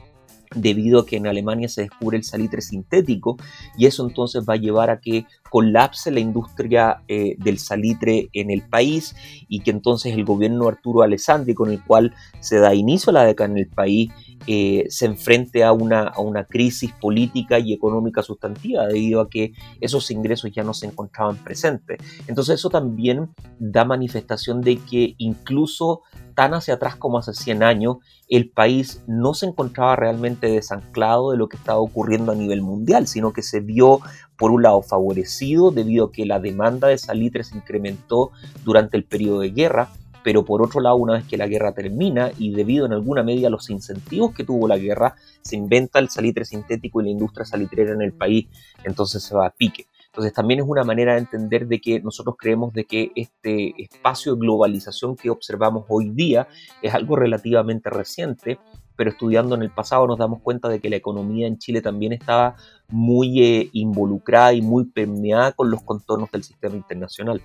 debido 0.54 1.00
a 1.00 1.06
que 1.06 1.16
en 1.16 1.26
Alemania 1.26 1.68
se 1.68 1.82
descubre 1.82 2.16
el 2.16 2.24
salitre 2.24 2.60
sintético 2.60 3.36
y 3.76 3.86
eso 3.86 4.06
entonces 4.06 4.44
va 4.48 4.54
a 4.54 4.58
llevar 4.58 4.90
a 4.90 5.00
que 5.00 5.26
colapse 5.50 6.10
la 6.10 6.20
industria 6.20 7.02
eh, 7.08 7.36
del 7.38 7.58
salitre 7.58 8.28
en 8.32 8.50
el 8.50 8.62
país 8.62 9.14
y 9.48 9.60
que 9.60 9.70
entonces 9.70 10.14
el 10.14 10.24
gobierno 10.24 10.68
Arturo 10.68 11.02
Alessandri 11.02 11.54
con 11.54 11.70
el 11.70 11.82
cual 11.82 12.14
se 12.40 12.58
da 12.58 12.74
inicio 12.74 13.10
a 13.10 13.14
la 13.14 13.24
década 13.24 13.50
en 13.50 13.58
el 13.58 13.68
país 13.68 14.10
eh, 14.46 14.84
se 14.90 15.06
enfrente 15.06 15.64
a 15.64 15.72
una, 15.72 16.02
a 16.02 16.20
una 16.20 16.44
crisis 16.44 16.92
política 16.92 17.58
y 17.58 17.72
económica 17.72 18.22
sustantiva 18.22 18.86
debido 18.86 19.20
a 19.20 19.28
que 19.28 19.52
esos 19.80 20.10
ingresos 20.10 20.52
ya 20.52 20.62
no 20.62 20.72
se 20.72 20.86
encontraban 20.86 21.36
presentes. 21.36 21.98
Entonces 22.28 22.56
eso 22.56 22.70
también 22.70 23.30
da 23.58 23.84
manifestación 23.84 24.60
de 24.60 24.76
que 24.76 25.14
incluso 25.18 26.02
tan 26.36 26.54
hacia 26.54 26.74
atrás 26.74 26.94
como 26.94 27.18
hace 27.18 27.32
100 27.32 27.64
años, 27.64 27.96
el 28.28 28.50
país 28.50 29.02
no 29.08 29.34
se 29.34 29.46
encontraba 29.46 29.96
realmente 29.96 30.46
desanclado 30.46 31.32
de 31.32 31.38
lo 31.38 31.48
que 31.48 31.56
estaba 31.56 31.80
ocurriendo 31.80 32.30
a 32.30 32.36
nivel 32.36 32.60
mundial, 32.62 33.08
sino 33.08 33.32
que 33.32 33.42
se 33.42 33.60
vio, 33.60 34.00
por 34.36 34.52
un 34.52 34.62
lado, 34.62 34.82
favorecido 34.82 35.70
debido 35.70 36.04
a 36.04 36.12
que 36.12 36.26
la 36.26 36.38
demanda 36.38 36.88
de 36.88 36.98
salitre 36.98 37.42
se 37.42 37.56
incrementó 37.56 38.30
durante 38.64 38.98
el 38.98 39.04
periodo 39.04 39.40
de 39.40 39.50
guerra, 39.50 39.88
pero 40.22 40.44
por 40.44 40.60
otro 40.60 40.80
lado, 40.80 40.96
una 40.96 41.14
vez 41.14 41.24
que 41.24 41.38
la 41.38 41.46
guerra 41.46 41.72
termina 41.72 42.30
y 42.36 42.52
debido 42.52 42.84
en 42.84 42.92
alguna 42.92 43.22
medida 43.22 43.46
a 43.46 43.50
los 43.50 43.70
incentivos 43.70 44.34
que 44.34 44.44
tuvo 44.44 44.68
la 44.68 44.76
guerra, 44.76 45.14
se 45.40 45.56
inventa 45.56 46.00
el 46.00 46.10
salitre 46.10 46.44
sintético 46.44 47.00
y 47.00 47.04
la 47.04 47.10
industria 47.10 47.46
salitrera 47.46 47.94
en 47.94 48.02
el 48.02 48.12
país, 48.12 48.46
entonces 48.84 49.22
se 49.22 49.34
va 49.34 49.46
a 49.46 49.50
pique. 49.50 49.86
Entonces 50.16 50.32
también 50.32 50.60
es 50.60 50.66
una 50.66 50.82
manera 50.82 51.12
de 51.12 51.18
entender 51.18 51.66
de 51.68 51.78
que 51.78 52.00
nosotros 52.00 52.36
creemos 52.38 52.72
de 52.72 52.86
que 52.86 53.12
este 53.14 53.74
espacio 53.76 54.32
de 54.32 54.40
globalización 54.40 55.14
que 55.14 55.28
observamos 55.28 55.84
hoy 55.90 56.08
día 56.08 56.48
es 56.80 56.94
algo 56.94 57.16
relativamente 57.16 57.90
reciente, 57.90 58.58
pero 58.96 59.10
estudiando 59.10 59.56
en 59.56 59.60
el 59.60 59.68
pasado 59.68 60.06
nos 60.06 60.18
damos 60.18 60.40
cuenta 60.40 60.70
de 60.70 60.80
que 60.80 60.88
la 60.88 60.96
economía 60.96 61.46
en 61.46 61.58
Chile 61.58 61.82
también 61.82 62.14
estaba 62.14 62.56
muy 62.88 63.42
eh, 63.42 63.68
involucrada 63.74 64.54
y 64.54 64.62
muy 64.62 64.86
permeada 64.86 65.52
con 65.52 65.70
los 65.70 65.82
contornos 65.82 66.30
del 66.30 66.44
sistema 66.44 66.76
internacional. 66.76 67.42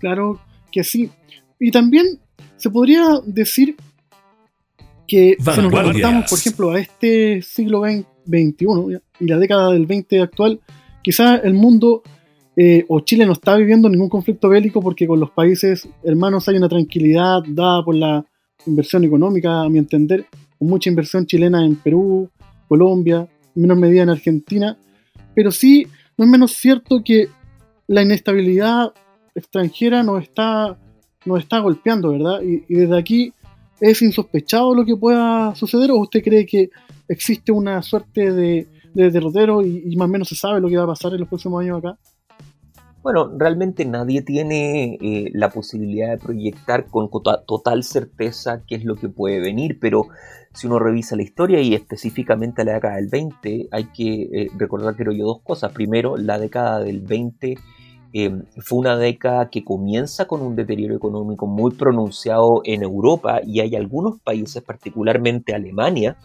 Claro 0.00 0.40
que 0.72 0.84
sí. 0.84 1.10
Y 1.60 1.70
también 1.70 2.06
se 2.56 2.70
podría 2.70 3.20
decir 3.26 3.76
que 5.06 5.36
si 5.38 5.60
nos 5.60 5.70
reportamos, 5.74 6.30
por 6.30 6.38
ejemplo, 6.38 6.70
a 6.70 6.80
este 6.80 7.42
siglo 7.42 7.82
XXI 7.82 8.98
y 9.20 9.26
la 9.26 9.36
década 9.36 9.72
del 9.72 9.84
20 9.84 10.22
actual, 10.22 10.62
quizás 11.02 11.40
el 11.44 11.54
mundo 11.54 12.02
eh, 12.56 12.84
o 12.88 13.00
Chile 13.00 13.24
no 13.24 13.32
está 13.32 13.56
viviendo 13.56 13.88
ningún 13.88 14.08
conflicto 14.08 14.48
bélico 14.48 14.80
porque 14.80 15.06
con 15.06 15.20
los 15.20 15.30
países 15.30 15.88
hermanos 16.02 16.48
hay 16.48 16.56
una 16.56 16.68
tranquilidad 16.68 17.42
dada 17.46 17.84
por 17.84 17.94
la 17.94 18.24
inversión 18.66 19.04
económica, 19.04 19.62
a 19.62 19.68
mi 19.68 19.78
entender, 19.78 20.26
con 20.58 20.68
mucha 20.68 20.90
inversión 20.90 21.26
chilena 21.26 21.64
en 21.64 21.76
Perú, 21.76 22.28
Colombia, 22.68 23.28
en 23.54 23.62
menor 23.62 23.78
medida 23.78 24.02
en 24.02 24.10
Argentina, 24.10 24.76
pero 25.34 25.52
sí 25.52 25.86
no 26.16 26.24
es 26.24 26.30
menos 26.30 26.52
cierto 26.52 27.02
que 27.04 27.28
la 27.86 28.02
inestabilidad 28.02 28.92
extranjera 29.34 30.02
nos 30.02 30.22
está 30.22 30.76
nos 31.24 31.40
está 31.40 31.58
golpeando, 31.60 32.10
¿verdad? 32.10 32.40
Y, 32.42 32.74
desde 32.74 32.98
aquí 32.98 33.32
es 33.80 34.02
insospechado 34.02 34.74
lo 34.74 34.84
que 34.84 34.96
pueda 34.96 35.54
suceder 35.54 35.92
o 35.92 35.98
usted 35.98 36.22
cree 36.22 36.44
que 36.46 36.70
existe 37.08 37.52
una 37.52 37.82
suerte 37.82 38.32
de, 38.32 38.66
derrotero 38.94 39.62
y, 39.62 39.94
más 39.96 40.06
o 40.06 40.10
menos 40.10 40.28
se 40.28 40.36
sabe 40.36 40.60
lo 40.60 40.68
que 40.68 40.76
va 40.76 40.84
a 40.84 40.88
pasar 40.88 41.12
en 41.12 41.20
los 41.20 41.28
próximos 41.28 41.62
años 41.62 41.78
acá? 41.78 41.98
Bueno, 43.02 43.30
realmente 43.38 43.84
nadie 43.84 44.22
tiene 44.22 44.98
eh, 45.00 45.30
la 45.32 45.50
posibilidad 45.50 46.10
de 46.10 46.18
proyectar 46.18 46.86
con 46.86 47.08
total 47.10 47.84
certeza 47.84 48.62
qué 48.66 48.74
es 48.74 48.84
lo 48.84 48.96
que 48.96 49.08
puede 49.08 49.40
venir, 49.40 49.78
pero 49.80 50.08
si 50.52 50.66
uno 50.66 50.78
revisa 50.78 51.16
la 51.16 51.22
historia 51.22 51.60
y 51.60 51.74
específicamente 51.74 52.64
la 52.64 52.74
década 52.74 52.96
del 52.96 53.08
20, 53.08 53.68
hay 53.70 53.84
que 53.86 54.22
eh, 54.22 54.50
recordar, 54.56 54.96
creo 54.96 55.12
yo, 55.12 55.26
dos 55.26 55.40
cosas. 55.42 55.72
Primero, 55.72 56.16
la 56.16 56.38
década 56.38 56.80
del 56.80 57.00
20 57.00 57.56
Em, 58.12 58.44
fue 58.56 58.78
una 58.78 58.96
década 58.96 59.50
que 59.50 59.64
comienza 59.64 60.26
con 60.26 60.40
un 60.40 60.56
deterioro 60.56 60.96
económico 60.96 61.46
muy 61.46 61.72
pronunciado 61.72 62.62
en 62.64 62.82
Europa 62.82 63.40
y 63.44 63.60
hay 63.60 63.76
algunos 63.76 64.18
países, 64.20 64.62
particularmente 64.62 65.54
Alemania, 65.54 66.16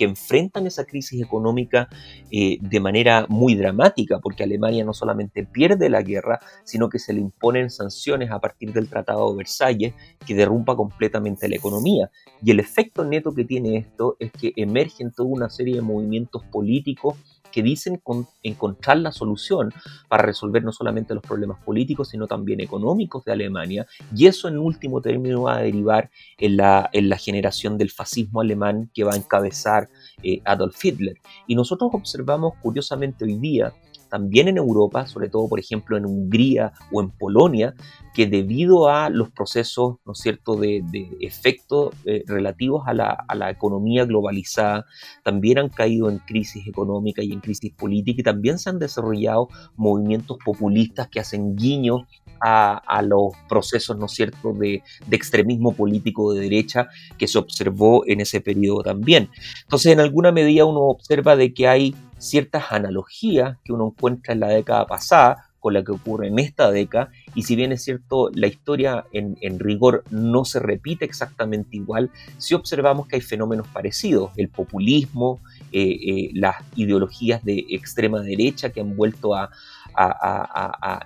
que 0.00 0.06
enfrentan 0.06 0.66
esa 0.66 0.86
crisis 0.86 1.20
económica 1.20 1.90
eh, 2.30 2.56
de 2.58 2.80
manera 2.80 3.26
muy 3.28 3.54
dramática, 3.54 4.18
porque 4.18 4.42
Alemania 4.42 4.82
no 4.82 4.94
solamente 4.94 5.44
pierde 5.44 5.90
la 5.90 6.00
guerra, 6.00 6.40
sino 6.64 6.88
que 6.88 6.98
se 6.98 7.12
le 7.12 7.20
imponen 7.20 7.68
sanciones 7.68 8.30
a 8.30 8.38
partir 8.38 8.72
del 8.72 8.88
Tratado 8.88 9.30
de 9.30 9.36
Versalles 9.36 9.92
que 10.26 10.34
derrumpa 10.34 10.74
completamente 10.74 11.50
la 11.50 11.56
economía. 11.56 12.10
Y 12.42 12.50
el 12.50 12.60
efecto 12.60 13.04
neto 13.04 13.34
que 13.34 13.44
tiene 13.44 13.76
esto 13.76 14.16
es 14.20 14.32
que 14.32 14.54
emergen 14.56 15.12
toda 15.12 15.28
una 15.28 15.50
serie 15.50 15.74
de 15.74 15.82
movimientos 15.82 16.44
políticos 16.50 17.16
que 17.50 17.62
dicen 17.62 18.02
encontrar 18.42 18.98
la 18.98 19.12
solución 19.12 19.72
para 20.08 20.22
resolver 20.22 20.62
no 20.62 20.72
solamente 20.72 21.14
los 21.14 21.22
problemas 21.22 21.62
políticos, 21.64 22.08
sino 22.08 22.26
también 22.26 22.60
económicos 22.60 23.24
de 23.24 23.32
Alemania, 23.32 23.86
y 24.14 24.26
eso 24.26 24.48
en 24.48 24.58
último 24.58 25.00
término 25.00 25.42
va 25.42 25.56
a 25.56 25.62
derivar 25.62 26.10
en 26.38 26.56
la, 26.56 26.88
en 26.92 27.08
la 27.08 27.16
generación 27.16 27.78
del 27.78 27.90
fascismo 27.90 28.40
alemán 28.40 28.90
que 28.94 29.04
va 29.04 29.12
a 29.12 29.16
encabezar 29.16 29.88
eh, 30.22 30.40
Adolf 30.44 30.84
Hitler. 30.84 31.16
Y 31.46 31.54
nosotros 31.54 31.90
observamos 31.92 32.54
curiosamente 32.62 33.24
hoy 33.24 33.36
día 33.36 33.72
también 34.10 34.48
en 34.48 34.58
Europa, 34.58 35.06
sobre 35.06 35.28
todo 35.28 35.48
por 35.48 35.60
ejemplo 35.60 35.96
en 35.96 36.04
Hungría 36.04 36.72
o 36.92 37.00
en 37.00 37.10
Polonia, 37.10 37.74
que 38.14 38.26
debido 38.26 38.88
a 38.88 39.08
los 39.08 39.30
procesos, 39.30 39.96
¿no 40.04 40.12
es 40.12 40.18
cierto?, 40.18 40.56
de, 40.56 40.82
efectos 41.20 41.94
eh, 42.04 42.24
relativos 42.26 42.82
a 42.86 42.94
la, 42.94 43.24
a 43.28 43.34
la, 43.34 43.50
economía 43.50 44.04
globalizada, 44.04 44.84
también 45.22 45.58
han 45.58 45.68
caído 45.68 46.10
en 46.10 46.18
crisis 46.18 46.66
económica 46.66 47.22
y 47.22 47.32
en 47.32 47.40
crisis 47.40 47.72
política 47.72 48.20
y 48.20 48.24
también 48.24 48.58
se 48.58 48.70
han 48.70 48.78
desarrollado 48.78 49.48
movimientos 49.76 50.38
populistas 50.44 51.08
que 51.08 51.20
hacen 51.20 51.56
guiño 51.56 52.06
a, 52.40 53.02
los 53.02 53.32
procesos, 53.48 53.96
¿no 53.96 54.06
es 54.06 54.12
cierto?, 54.12 54.52
de, 54.52 54.82
de, 55.06 55.16
extremismo 55.16 55.72
político 55.72 56.32
de 56.32 56.40
derecha 56.40 56.88
que 57.18 57.28
se 57.28 57.38
observó 57.38 58.04
en 58.06 58.20
ese 58.20 58.40
periodo 58.40 58.82
también. 58.82 59.28
Entonces, 59.62 59.92
en 59.92 60.00
alguna 60.00 60.32
medida 60.32 60.64
uno 60.64 60.80
observa 60.80 61.36
de 61.36 61.52
que 61.52 61.68
hay 61.68 61.94
ciertas 62.20 62.70
analogías 62.70 63.58
que 63.64 63.72
uno 63.72 63.88
encuentra 63.88 64.34
en 64.34 64.40
la 64.40 64.48
década 64.48 64.86
pasada 64.86 65.50
con 65.60 65.74
la 65.74 65.84
que 65.84 65.92
ocurre 65.92 66.28
en 66.28 66.38
esta 66.38 66.70
década, 66.70 67.10
y 67.34 67.42
si 67.42 67.54
bien 67.54 67.70
es 67.70 67.84
cierto, 67.84 68.30
la 68.34 68.46
historia 68.46 69.04
en, 69.12 69.58
rigor 69.60 70.04
no 70.10 70.44
se 70.46 70.58
repite 70.58 71.04
exactamente 71.04 71.76
igual, 71.76 72.10
sí 72.38 72.54
observamos 72.54 73.06
que 73.06 73.16
hay 73.16 73.22
fenómenos 73.22 73.68
parecidos, 73.68 74.30
el 74.36 74.48
populismo, 74.48 75.40
eh, 75.70 75.82
eh, 75.82 76.30
las 76.32 76.56
ideologías 76.76 77.44
de 77.44 77.66
extrema 77.68 78.20
derecha 78.20 78.70
que 78.70 78.80
han 78.80 78.96
vuelto 78.96 79.34
a, 79.34 79.50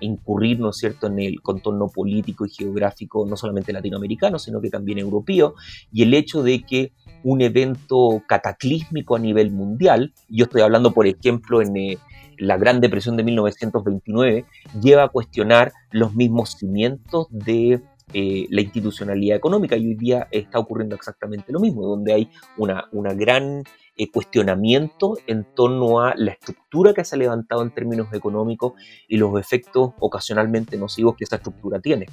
incurrir, 0.00 0.60
¿no 0.60 0.72
cierto?, 0.72 1.08
en 1.08 1.18
el 1.18 1.40
contorno 1.40 1.88
político 1.88 2.46
y 2.46 2.50
geográfico, 2.50 3.26
no 3.26 3.36
solamente 3.36 3.72
latinoamericano, 3.72 4.38
sino 4.38 4.60
que 4.60 4.70
también 4.70 4.98
europeo, 4.98 5.54
y 5.92 6.02
el 6.02 6.14
hecho 6.14 6.44
de 6.44 6.62
que 6.62 6.92
un 7.24 7.40
evento 7.40 8.22
cataclísmico 8.28 9.16
a 9.16 9.18
nivel 9.18 9.50
mundial, 9.50 10.12
yo 10.28 10.44
estoy 10.44 10.62
hablando, 10.62 10.92
por 10.92 11.06
ejemplo, 11.06 11.60
en... 11.60 11.76
Eh, 11.76 11.98
la 12.38 12.56
Gran 12.56 12.80
Depresión 12.80 13.16
de 13.16 13.22
1929 13.22 14.44
lleva 14.80 15.04
a 15.04 15.08
cuestionar 15.08 15.72
los 15.92 16.14
mismos 16.16 16.56
cimientos 16.58 17.28
de 17.30 17.80
eh, 18.12 18.46
la 18.50 18.60
institucionalidad 18.60 19.36
económica 19.36 19.76
y 19.76 19.86
hoy 19.86 19.94
día 19.94 20.28
está 20.30 20.58
ocurriendo 20.58 20.94
exactamente 20.94 21.52
lo 21.52 21.60
mismo, 21.60 21.86
donde 21.86 22.12
hay 22.12 22.28
una, 22.58 22.84
una 22.92 23.14
gran 23.14 23.64
eh, 23.96 24.10
cuestionamiento 24.10 25.16
en 25.26 25.46
torno 25.54 26.00
a 26.00 26.14
la 26.16 26.32
estructura 26.32 26.92
que 26.92 27.04
se 27.04 27.16
ha 27.16 27.18
levantado 27.18 27.62
en 27.62 27.72
términos 27.72 28.08
económicos 28.12 28.74
y 29.08 29.16
los 29.16 29.38
efectos 29.40 29.92
ocasionalmente 30.00 30.76
nocivos 30.76 31.16
que 31.16 31.24
esa 31.24 31.36
estructura 31.36 31.80
tiene. 31.80 32.06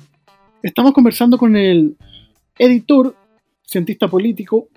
Estamos 0.63 0.93
conversando 0.93 1.37
con 1.37 1.55
el 1.55 1.97
editor, 2.57 3.15
cientista 3.63 4.07
político, 4.07 4.69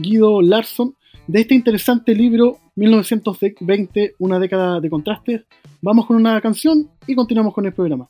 Guido 0.00 0.42
Larson, 0.42 0.94
de 1.26 1.40
este 1.40 1.54
interesante 1.54 2.14
libro 2.14 2.58
1920, 2.76 4.14
una 4.18 4.38
década 4.38 4.80
de 4.80 4.90
contrastes. 4.90 5.42
Vamos 5.80 6.06
con 6.06 6.16
una 6.16 6.40
canción 6.40 6.90
y 7.06 7.14
continuamos 7.14 7.54
con 7.54 7.66
el 7.66 7.72
programa. 7.72 8.08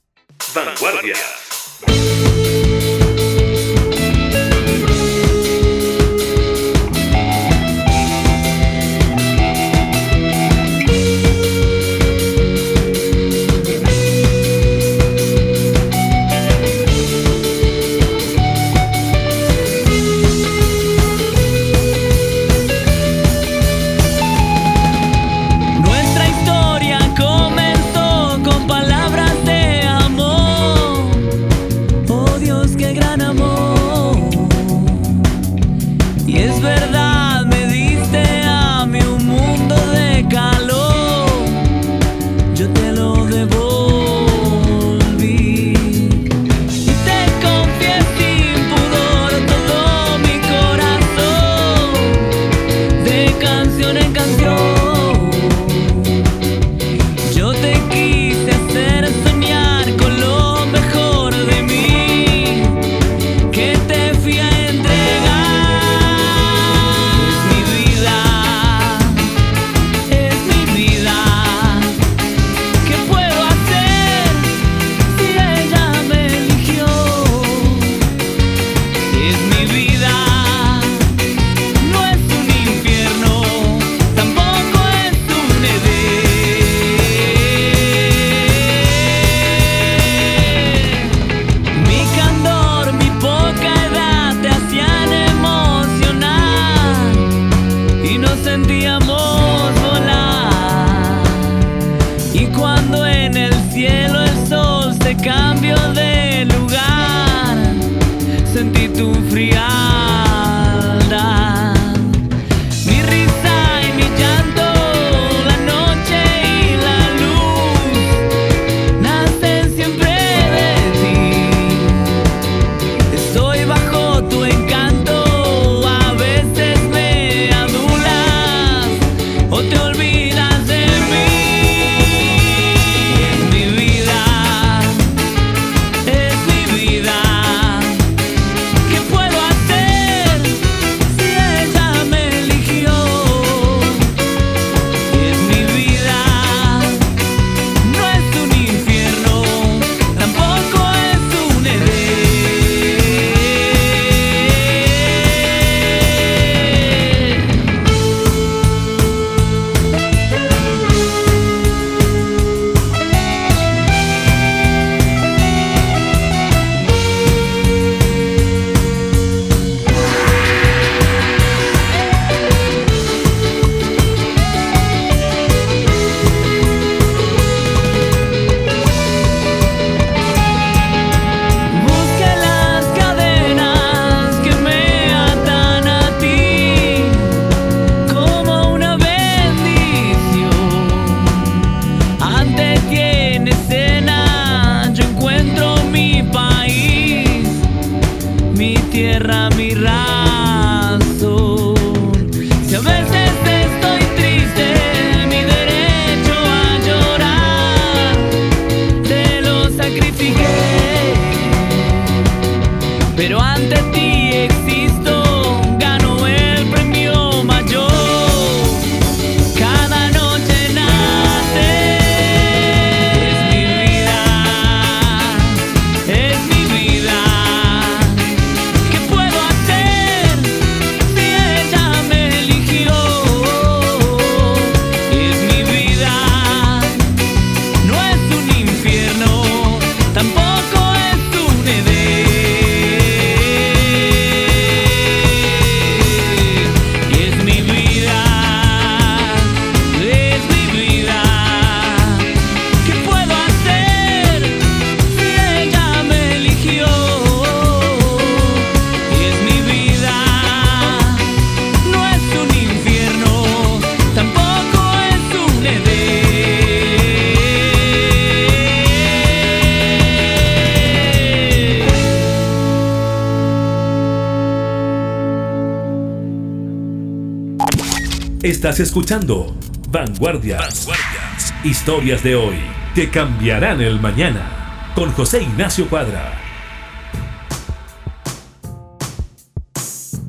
Estás 278.58 278.80
escuchando 278.80 279.54
Vanguardias. 279.88 280.84
Vanguardias. 280.84 281.54
Historias 281.64 282.24
de 282.24 282.34
hoy 282.34 282.56
que 282.92 283.08
cambiarán 283.08 283.80
el 283.80 284.00
mañana. 284.00 284.90
Con 284.96 285.12
José 285.12 285.44
Ignacio 285.44 285.88
Cuadra. 285.88 286.32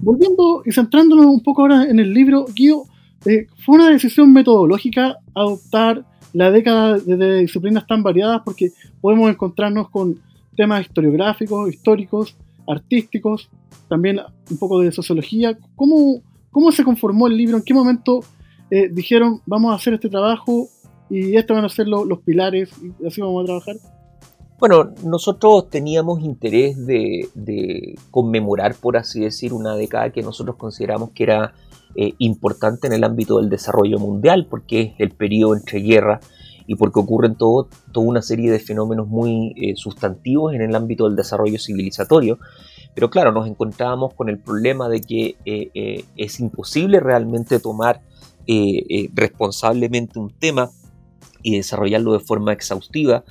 Volviendo 0.03 0.61
y 0.63 0.71
centrándonos 0.71 1.25
un 1.25 1.41
poco 1.41 1.63
ahora 1.63 1.85
en 1.85 1.99
el 1.99 2.13
libro, 2.13 2.45
Guido, 2.53 2.83
eh, 3.25 3.47
fue 3.65 3.77
una 3.77 3.89
decisión 3.89 4.31
metodológica 4.31 5.17
adoptar 5.33 6.05
la 6.31 6.51
década 6.51 6.99
de, 6.99 7.41
disciplinas 7.41 7.87
tan 7.87 8.03
variadas 8.03 8.43
porque 8.45 8.69
podemos 9.01 9.31
encontrarnos 9.31 9.89
con 9.89 10.19
temas 10.55 10.81
historiográficos, 10.81 11.67
históricos, 11.67 12.37
artísticos, 12.67 13.49
también 13.87 14.19
un 14.51 14.57
poco 14.59 14.81
de 14.81 14.91
sociología. 14.91 15.57
¿Cómo, 15.75 16.21
cómo 16.51 16.71
se 16.71 16.83
conformó 16.83 17.27
el 17.27 17.37
libro? 17.37 17.57
¿En 17.57 17.63
qué 17.63 17.73
momento 17.73 18.21
eh, 18.71 18.89
dijeron 18.91 19.41
vamos 19.45 19.71
a 19.71 19.75
hacer 19.75 19.93
este 19.93 20.09
trabajo 20.09 20.67
y 21.09 21.35
estos 21.35 21.55
van 21.55 21.65
a 21.65 21.69
ser 21.69 21.87
los 21.87 22.19
pilares 22.19 22.71
y 23.01 23.07
así 23.07 23.21
vamos 23.21 23.43
a 23.43 23.45
trabajar? 23.45 23.75
Bueno, 24.59 24.93
nosotros 25.05 25.69
teníamos 25.69 26.19
interés 26.19 26.85
de, 26.85 27.95
conmemorar, 28.11 28.75
por 28.75 28.97
así 28.97 29.21
decir, 29.21 29.53
una 29.53 29.75
década 29.75 30.11
que 30.11 30.21
nosotros 30.21 30.57
consideramos 30.57 31.11
que 31.11 31.23
era 31.23 31.53
eh, 31.95 32.13
importante 32.17 32.87
en 32.87 32.93
el 32.93 33.05
ámbito 33.05 33.39
del 33.39 33.49
desarrollo 33.49 33.99
mundial, 33.99 34.47
porque 34.49 34.81
es 34.81 34.93
el 34.97 35.11
periodo 35.11 35.55
entre 35.55 35.79
guerras 35.79 36.27
y 36.67 36.75
porque 36.75 36.99
ocurren 36.99 37.35
toda 37.35 37.67
una 37.95 38.21
serie 38.21 38.51
de 38.51 38.59
fenómenos 38.59 39.07
muy 39.07 39.53
eh, 39.55 39.75
sustantivos 39.77 40.53
en 40.53 40.61
el 40.61 40.75
ámbito 40.75 41.05
del 41.05 41.15
desarrollo 41.15 41.57
civilizatorio. 41.57 42.37
Pero 42.95 43.09
claro, 43.09 43.31
nos 43.31 43.47
encontrábamos 43.47 44.13
con 44.13 44.29
el 44.29 44.39
problema 44.39 44.89
de 44.89 45.01
que 45.01 45.37
eh, 45.45 46.05
es 46.17 46.39
imposible 46.39 46.99
realmente 46.99 47.59
tomar 47.59 48.01
responsablemente 49.13 50.17
un 50.17 50.31
tema 50.31 50.71
y 51.43 51.55
desarrollarlo 51.55 52.13
de 52.13 52.19
forma 52.19 52.51
exhaustiva 52.51 53.23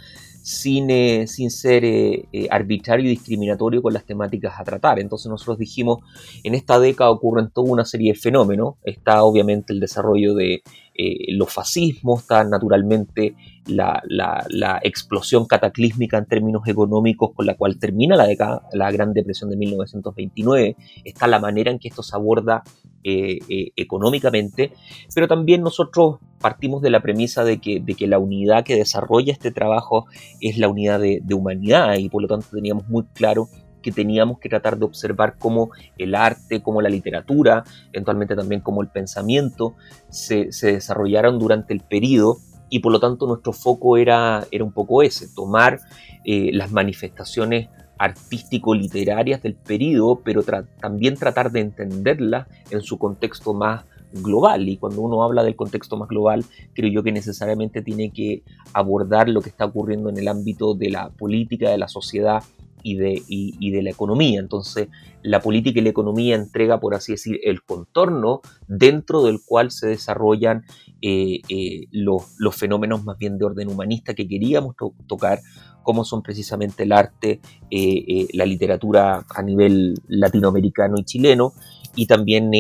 sin, 0.49 0.88
sin 1.29 1.51
ser 1.51 1.85
eh, 1.85 2.25
eh, 2.33 2.49
arbitrario 2.51 3.05
y 3.05 3.11
discriminatorio 3.11 3.83
con 3.83 3.92
las 3.92 4.07
temáticas 4.07 4.59
a 4.59 4.64
tratar. 4.64 4.99
Entonces 4.99 5.29
nosotros 5.29 5.59
dijimos, 5.59 5.99
en 6.42 6.55
esta 6.55 6.81
década 6.81 7.11
ocurren 7.11 7.51
toda 7.51 7.71
una 7.71 7.85
serie 7.85 8.12
de 8.14 8.18
fenómenos. 8.18 8.77
Está 8.83 9.25
obviamente 9.25 9.75
el 9.75 9.81
desarrollo 9.81 10.35
de 10.35 10.62
eh, 11.00 11.32
los 11.32 11.52
fascismos, 11.52 12.22
está 12.22 12.42
naturalmente 12.42 13.37
la, 13.66 14.02
explosión 14.82 15.46
cataclísmica 15.46 16.18
en 16.18 16.26
términos 16.26 16.66
económicos 16.66 17.30
con 17.34 17.46
la 17.46 17.54
cual 17.54 17.78
termina 17.78 18.16
la, 18.16 18.26
la 18.72 18.90
Gran 18.90 19.12
Depresión 19.12 19.48
de 19.48 19.56
1929, 19.56 20.76
está 21.04 21.28
la 21.28 21.38
manera 21.38 21.70
en 21.70 21.78
que 21.78 21.87
esto 21.87 22.02
se 22.02 22.16
aborda 22.16 22.64
eh, 23.04 23.38
eh, 23.48 23.70
económicamente, 23.76 24.72
pero 25.14 25.28
también 25.28 25.62
nosotros 25.62 26.16
partimos 26.40 26.82
de 26.82 26.90
la 26.90 27.00
premisa 27.00 27.44
de 27.44 27.61
que, 27.61 27.78
de 27.78 27.94
que, 27.94 28.08
la 28.08 28.18
unidad 28.18 28.64
que 28.64 28.74
desarrolla 28.74 29.32
este 29.32 29.52
trabajo 29.52 30.06
es 30.40 30.58
la 30.58 30.68
unidad 30.68 30.98
de 30.98 31.34
humanidad 31.34 31.94
y 31.96 32.08
por 32.08 32.22
lo 32.22 32.28
tanto 32.28 32.48
teníamos 32.52 32.88
muy 32.88 33.04
claro 33.14 33.48
que 33.88 33.92
teníamos 33.92 34.38
que 34.38 34.51
tratar 34.51 34.79
de 34.79 34.85
observar 34.85 35.37
cómo 35.38 35.70
el 35.96 36.14
arte, 36.14 36.62
cómo 36.62 36.83
la 36.83 36.90
literatura, 36.90 37.64
eventualmente 37.90 38.37
también 38.37 38.61
cómo 38.61 38.83
el 38.83 38.88
pensamiento 38.88 39.77
se, 40.11 40.51
desarrollaron 40.62 41.38
durante 41.38 41.72
el 41.72 41.81
periodo 41.81 42.37
y 42.68 42.81
por 42.81 42.92
lo 42.92 43.01
tanto 43.01 43.27
nuestro 43.27 43.55
foco 43.55 43.96
era, 43.96 44.46
era 44.51 44.62
un 44.62 44.72
poco 44.72 45.03
ese, 45.03 45.27
tomar 45.35 45.81
eh, 46.24 46.51
las 46.53 46.70
manifestaciones 46.70 47.68
artístico-literarias 47.98 49.42
del 49.42 49.55
periodo, 49.55 50.20
pero 50.22 50.42
también 50.81 51.16
tratar 51.16 51.51
de 51.51 51.61
entenderlas 51.61 52.46
en 52.70 52.83
su 52.83 52.98
contexto 52.98 53.55
más 53.55 53.87
global. 54.12 54.68
Y 54.68 54.77
cuando 54.77 55.01
uno 55.01 55.22
habla 55.22 55.42
del 55.42 55.57
contexto 55.57 55.96
más 55.96 56.09
global, 56.09 56.44
creo 56.74 56.92
yo 56.92 57.03
que 57.03 57.12
necesariamente 57.12 57.83
tiene 57.83 58.11
que 58.11 58.42
abordar 58.72 59.29
lo 59.29 59.40
que 59.40 59.48
está 59.48 59.64
ocurriendo 59.64 60.11
en 60.11 60.18
el 60.18 60.29
ámbito 60.29 60.74
de 60.74 60.90
la 60.90 61.11
política, 61.11 61.70
de 61.70 61.79
la 61.79 61.88
sociedad 61.88 62.42
y 62.88 62.96
de, 62.96 63.22
y, 63.29 63.70
de 63.70 63.83
la 63.83 63.90
economía. 63.90 64.40
Entonces, 64.40 64.88
la 65.22 65.40
política 65.40 65.79
y 65.79 65.83
la 65.83 65.90
economía 65.90 66.37
entrega, 66.37 66.81
por 66.81 66.94
así 66.94 67.12
decir, 67.12 67.38
el 67.44 67.62
contorno 67.62 68.40
dentro 68.66 69.22
del 69.24 69.40
cual 69.44 69.70
se 69.70 69.88
desarrollan 69.88 70.64
eh, 71.03 71.40
eh, 71.51 71.87
los, 71.92 72.24
fenómenos 72.57 73.05
más 73.05 73.18
bien 73.18 73.37
de 73.37 73.44
orden 73.44 73.68
humanista 73.68 74.14
que 74.14 74.27
queríamos 74.27 74.74
tocar, 75.07 75.40
como 75.83 76.05
son 76.05 76.22
precisamente 76.22 76.85
el 76.85 76.92
arte, 76.92 77.40
eh, 77.70 78.27
la 78.33 78.46
literatura 78.46 79.27
a 79.29 79.42
nivel 79.42 79.94
latinoamericano 80.09 80.96
y 80.98 81.05
chileno, 81.05 81.53
y 81.94 82.07
también 82.07 82.51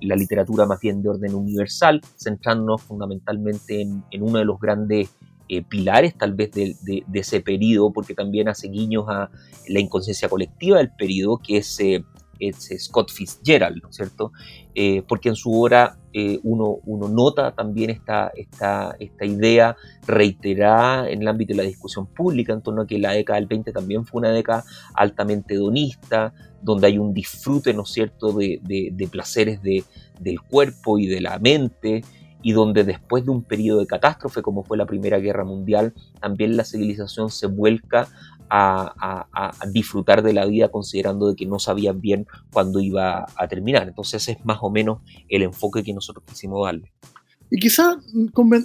la 0.00 0.16
literatura 0.16 0.66
más 0.66 0.80
bien 0.80 1.00
de 1.00 1.10
orden 1.10 1.34
universal, 1.34 2.00
centrándonos 2.16 2.82
fundamentalmente 2.82 3.82
en, 3.82 4.02
en 4.10 4.22
uno 4.22 4.38
de 4.38 4.44
los 4.46 4.58
grandes 4.58 5.10
eh, 5.54 5.62
pilares 5.68 6.16
tal 6.16 6.32
vez 6.32 6.50
de, 6.52 7.04
ese 7.12 7.42
periodo, 7.42 7.92
porque 7.92 8.14
también 8.14 8.48
hace 8.48 8.68
guiños 8.68 9.04
a 9.06 9.28
la 9.68 9.80
inconsciencia 9.80 10.26
colectiva 10.30 10.78
del 10.78 10.90
periodo, 10.92 11.42
que 11.46 11.58
es, 11.58 11.78
eh, 11.80 12.02
Scott 12.78 13.10
Fitzgerald, 13.10 13.82
¿no 13.82 13.90
es 13.90 13.96
cierto? 13.96 14.32
Eh, 14.74 15.02
porque 15.06 15.28
en 15.28 15.36
su 15.36 15.52
obra 15.62 15.98
uno, 16.42 16.78
uno, 16.86 17.08
nota 17.08 17.52
también 17.52 17.90
esta, 17.90 18.32
esta, 18.34 18.96
esta 18.98 19.26
idea 19.26 19.76
reiterada 20.06 21.10
en 21.10 21.20
el 21.20 21.28
ámbito 21.28 21.52
de 21.52 21.58
la 21.58 21.68
discusión 21.68 22.06
pública, 22.06 22.54
en 22.54 22.62
torno 22.62 22.82
a 22.82 22.86
que 22.86 22.98
la 22.98 23.12
década 23.12 23.38
del 23.38 23.46
20 23.46 23.72
también 23.72 24.06
fue 24.06 24.20
una 24.20 24.30
década 24.30 24.64
altamente 24.94 25.52
hedonista, 25.52 26.32
donde 26.62 26.86
hay 26.86 26.96
un 26.96 27.12
disfrute, 27.12 27.74
¿no 27.74 27.82
es 27.82 27.90
cierto?, 27.90 28.32
de, 28.32 28.58
de 28.62 29.06
placeres 29.08 29.60
del 29.62 30.40
cuerpo 30.40 30.98
y 30.98 31.08
de 31.08 31.20
la 31.20 31.38
mente, 31.38 32.02
y 32.42 32.52
donde 32.52 32.84
después 32.84 33.24
de 33.24 33.30
un 33.30 33.42
periodo 33.42 33.80
de 33.80 33.86
catástrofe 33.86 34.42
como 34.42 34.64
fue 34.64 34.76
la 34.76 34.86
Primera 34.86 35.18
Guerra 35.18 35.44
Mundial, 35.44 35.94
también 36.20 36.56
la 36.56 36.64
civilización 36.64 37.30
se 37.30 37.46
vuelca 37.46 38.08
a, 38.54 39.54
disfrutar 39.72 40.22
de 40.22 40.34
la 40.34 40.44
vida 40.44 40.68
considerando 40.68 41.28
de 41.28 41.36
que 41.36 41.46
no 41.46 41.58
sabían 41.58 42.00
bien 42.00 42.26
cuándo 42.52 42.80
iba 42.80 43.26
a 43.36 43.48
terminar. 43.48 43.88
Entonces 43.88 44.28
es 44.28 44.44
más 44.44 44.58
o 44.60 44.70
menos 44.70 44.98
el 45.28 45.42
enfoque 45.42 45.82
que 45.82 45.94
nosotros 45.94 46.24
quisimos 46.28 46.66
darle. 46.66 46.92
Y 47.50 47.58
quizá 47.58 47.96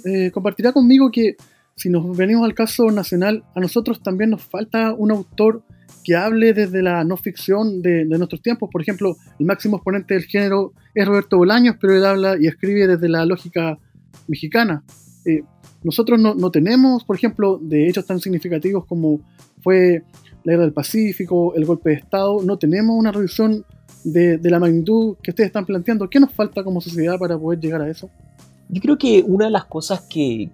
eh, 0.04 0.30
compartirá 0.30 0.72
conmigo 0.72 1.10
que 1.10 1.36
si 1.74 1.88
nos 1.88 2.16
venimos 2.16 2.44
al 2.44 2.54
caso 2.54 2.90
nacional, 2.90 3.44
a 3.54 3.60
nosotros 3.60 4.02
también 4.02 4.30
nos 4.30 4.42
falta 4.42 4.92
un 4.92 5.10
autor 5.10 5.62
que 6.08 6.16
hable 6.16 6.54
desde 6.54 6.80
la 6.80 7.04
no 7.04 7.18
ficción 7.18 7.82
de, 7.82 8.06
nuestros 8.06 8.40
tiempos. 8.40 8.70
Por 8.72 8.80
ejemplo, 8.80 9.18
el 9.38 9.44
máximo 9.44 9.76
exponente 9.76 10.14
del 10.14 10.24
género 10.24 10.72
es 10.94 11.06
Roberto 11.06 11.36
Bolaños, 11.36 11.76
pero 11.78 11.94
él 11.94 12.02
habla 12.02 12.36
y 12.40 12.46
escribe 12.46 12.86
desde 12.86 13.10
la 13.10 13.26
lógica 13.26 13.78
mexicana. 14.26 14.82
Eh, 15.26 15.42
nosotros 15.82 16.18
no, 16.18 16.50
tenemos, 16.50 17.04
por 17.04 17.14
ejemplo, 17.14 17.58
de 17.62 17.88
hechos 17.88 18.06
tan 18.06 18.20
significativos 18.20 18.86
como 18.86 19.20
fue 19.62 20.02
la 20.44 20.52
guerra 20.52 20.62
del 20.62 20.72
Pacífico, 20.72 21.54
el 21.54 21.66
golpe 21.66 21.90
de 21.90 21.96
Estado, 21.96 22.42
no 22.42 22.56
tenemos 22.56 22.96
una 22.98 23.12
revisión 23.12 23.66
de, 24.02 24.38
de 24.38 24.50
la 24.50 24.58
magnitud 24.58 25.18
que 25.22 25.32
ustedes 25.32 25.48
están 25.48 25.66
planteando. 25.66 26.08
¿Qué 26.08 26.20
nos 26.20 26.32
falta 26.32 26.64
como 26.64 26.80
sociedad 26.80 27.18
para 27.18 27.38
poder 27.38 27.60
llegar 27.60 27.82
a 27.82 27.90
eso? 27.90 28.08
Yo 28.70 28.82
creo 28.82 28.98
que 28.98 29.24
una 29.26 29.46
de 29.46 29.50
las 29.50 29.64
cosas 29.64 30.02
que, 30.02 30.50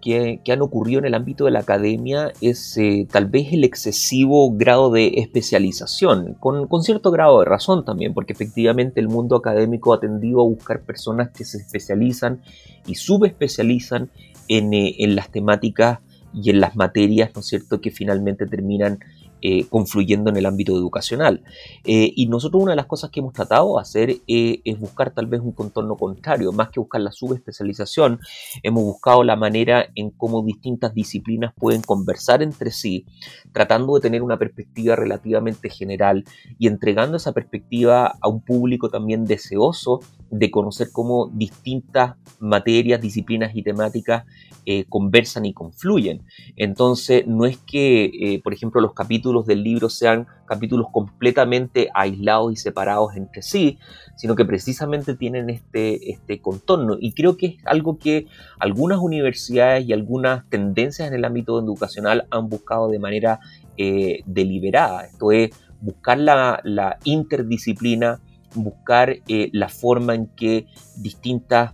han 0.49 0.63
ocurrido 0.63 1.01
en 1.01 1.07
el 1.07 1.15
ámbito 1.15 1.47
de 1.47 1.51
la 1.51 1.61
academia 1.61 2.33
es 2.41 2.77
eh, 2.79 3.09
tal 3.11 3.27
vez 3.27 3.53
el 3.53 3.65
excesivo 3.65 4.53
grado 4.53 4.93
de 4.93 5.15
especialización, 5.17 6.35
con, 6.35 6.69
cierto 6.85 7.11
grado 7.11 7.41
de 7.41 7.47
razón 7.47 7.85
también, 7.85 8.15
porque 8.15 8.33
efectivamente 8.33 9.01
el 9.01 9.09
mundo 9.09 9.35
académico 9.35 9.93
ha 9.93 9.99
tendido 9.99 10.43
a 10.43 10.45
buscar 10.45 10.83
personas 10.83 11.31
que 11.31 11.45
se 11.45 11.59
especializan 11.59 12.41
y 12.87 12.95
subespecializan 12.95 14.11
en, 14.47 14.75
eh, 14.75 14.95
en 14.99 15.17
las 15.17 15.31
temáticas 15.31 15.99
y 16.33 16.51
en 16.51 16.61
las 16.61 16.77
materias, 16.77 17.33
¿no 17.35 17.41
es 17.41 17.47
cierto?, 17.49 17.81
que 17.81 17.91
finalmente 17.91 18.47
terminan 18.47 19.01
eh, 19.47 19.67
confluyendo 19.69 20.31
en 20.31 20.39
el 20.39 20.47
ámbito 20.47 20.73
educacional. 20.73 21.43
Eh, 21.85 22.11
y 22.17 22.29
nosotros 22.29 22.63
una 22.63 22.73
de 22.73 22.77
las 22.77 22.87
cosas 22.87 23.11
que 23.11 23.21
hemos 23.21 23.35
tratado 23.35 23.75
de 23.75 23.83
hacer 23.83 24.11
eh, 24.27 24.63
es 24.65 24.81
buscar 24.81 25.13
tal 25.13 25.27
vez 25.27 25.43
un 25.43 25.53
contorno 25.53 25.99
contrario, 25.99 26.51
más 26.51 26.71
que 26.71 26.81
buscar 26.81 27.03
la 27.03 27.13
subespecialización, 27.13 28.21
hemos 28.63 28.85
buscado 28.85 29.23
la 29.23 29.37
manera 29.37 29.89
en 29.97 30.09
cómo 30.09 30.43
distintas 30.43 30.95
disciplinas 30.95 31.53
pueden 31.59 31.83
conversar 31.83 32.43
entre 32.43 32.71
sí, 32.71 33.05
tratando 33.53 33.95
de 33.97 34.01
tener 34.01 34.23
una 34.23 34.39
perspectiva 34.39 34.97
relativamente 34.97 35.69
general 35.69 36.25
y 36.59 36.67
entregando 36.67 37.19
esa 37.19 37.33
perspectiva 37.33 38.17
a 38.23 38.29
un 38.29 38.41
público 38.41 38.89
también 38.89 39.27
deseoso 39.27 40.01
de 40.31 40.51
conocer 40.51 40.89
cómo 40.93 41.31
distintas 41.33 42.17
materias, 42.41 43.01
disciplinas 43.01 43.55
y 43.55 43.63
temáticas 43.63 44.25
eh, 44.67 44.87
conversan 44.89 45.45
y 45.45 45.53
confluyen. 45.53 46.23
Entonces, 46.57 47.27
no 47.27 47.45
es 47.45 47.59
que, 47.59 48.05
eh, 48.05 48.41
por 48.43 48.55
ejemplo, 48.55 48.81
los 48.81 48.95
capítulos 48.95 49.47
del 49.47 49.63
libro 49.63 49.91
sean 49.91 50.27
capítulos 50.47 50.87
completamente 50.93 51.89
aislados 51.95 52.53
y 52.53 52.57
separados 52.57 53.15
entre 53.17 53.43
sí, 53.43 53.79
sino 54.17 54.35
que 54.35 54.45
precisamente 54.45 55.15
tienen 55.17 55.51
este, 55.51 56.11
este 56.11 56.41
contorno. 56.41 56.97
Y 56.99 57.13
creo 57.13 57.37
que 57.37 57.47
es 57.47 57.57
algo 57.67 57.99
que 57.99 58.27
algunas 58.59 59.01
universidades 59.01 59.87
y 59.87 59.93
algunas 59.93 60.49
tendencias 60.49 61.09
en 61.09 61.15
el 61.15 61.25
ámbito 61.25 61.59
educacional 61.59 62.27
han 62.31 62.49
buscado 62.49 62.89
de 62.89 62.99
manera 62.99 63.41
eh, 63.77 64.23
deliberada. 64.25 65.05
Esto 65.05 65.33
es 65.33 65.51
buscar 65.81 66.19
la, 66.19 66.61
la 66.65 66.99
interdisciplina, 67.05 68.21
buscar 68.55 69.17
la 69.27 69.69
forma 69.69 70.15
en 70.15 70.27
que 70.27 70.67
distintas 70.97 71.73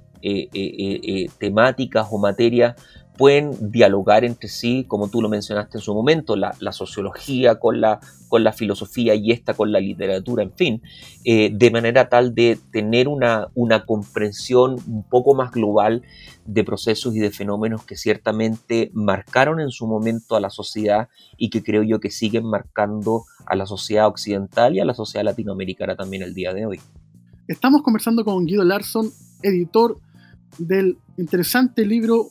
temáticas 1.39 2.09
o 2.11 2.19
materias 2.19 2.77
pueden 3.21 3.71
dialogar 3.71 4.25
entre 4.25 4.49
sí, 4.49 4.87
como 4.89 5.11
tú 5.11 5.21
lo 5.21 5.29
mencionaste 5.29 5.77
en 5.77 5.83
su 5.83 5.93
momento, 5.93 6.37
la, 6.37 6.55
sociología 6.73 7.57
con 7.57 7.79
la, 7.79 8.01
filosofía 8.57 9.15
y 9.15 9.31
esta 9.31 9.53
con 9.53 9.73
la 9.73 9.79
literatura, 9.79 10.43
en 10.43 10.55
fin, 10.55 10.83
eh, 11.27 11.51
de 11.53 11.71
manera 11.71 12.09
tal 12.09 12.35
de 12.35 12.59
tener 12.73 13.09
una, 13.09 13.49
una 13.55 13.85
comprensión 13.85 14.79
un 14.87 15.03
poco 15.03 15.35
más 15.35 15.51
global 15.51 16.01
de 16.47 16.65
procesos 16.65 17.15
y 17.15 17.19
de 17.19 17.31
fenómenos 17.31 17.85
que 17.85 17.99
ciertamente 17.99 18.91
marcaron 18.95 19.61
en 19.61 19.71
su 19.71 19.87
momento 19.87 20.35
a 20.35 20.41
la 20.41 20.49
sociedad 20.49 21.11
y 21.37 21.51
que 21.51 21.63
creo 21.63 21.83
yo 21.83 22.01
que 22.01 22.11
siguen 22.11 22.47
marcando 22.47 23.25
a 23.45 23.55
la 23.55 23.67
sociedad 23.67 24.07
occidental 24.07 24.75
y 24.77 24.81
a 24.81 24.87
la 24.87 24.95
sociedad 24.95 25.27
latinoamericana 25.27 25.95
también 25.95 26.23
el 26.23 26.33
día 26.33 26.55
de 26.55 26.65
hoy. 26.65 26.81
Estamos 27.49 27.83
conversando 27.83 28.25
con 28.25 28.47
Guido 28.47 28.65
Larson, 28.65 29.11
editor 29.43 29.99
del 30.57 30.97
interesante 31.19 31.85
libro 31.85 32.31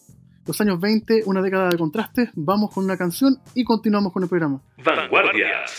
los 0.49 0.59
años 0.61 0.79
20, 0.79 1.21
una 1.27 1.43
década 1.43 1.69
de 1.69 1.77
contrastes, 1.77 2.31
vamos 2.33 2.73
con 2.73 2.83
una 2.83 2.97
canción 2.97 3.37
y 3.53 3.63
continuamos 3.63 4.11
con 4.11 4.23
el 4.23 4.29
programa. 4.29 4.59
Vanguardias. 4.83 5.77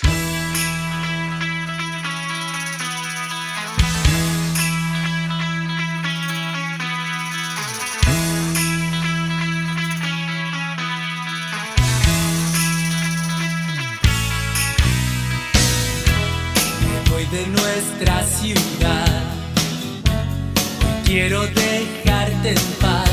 Me 16.80 17.10
voy 17.10 17.24
de 17.24 17.46
nuestra 17.48 18.22
ciudad. 18.22 19.24
quiero 21.04 21.40
dejarte 21.40 22.50
en 22.50 22.80
paz 22.80 23.09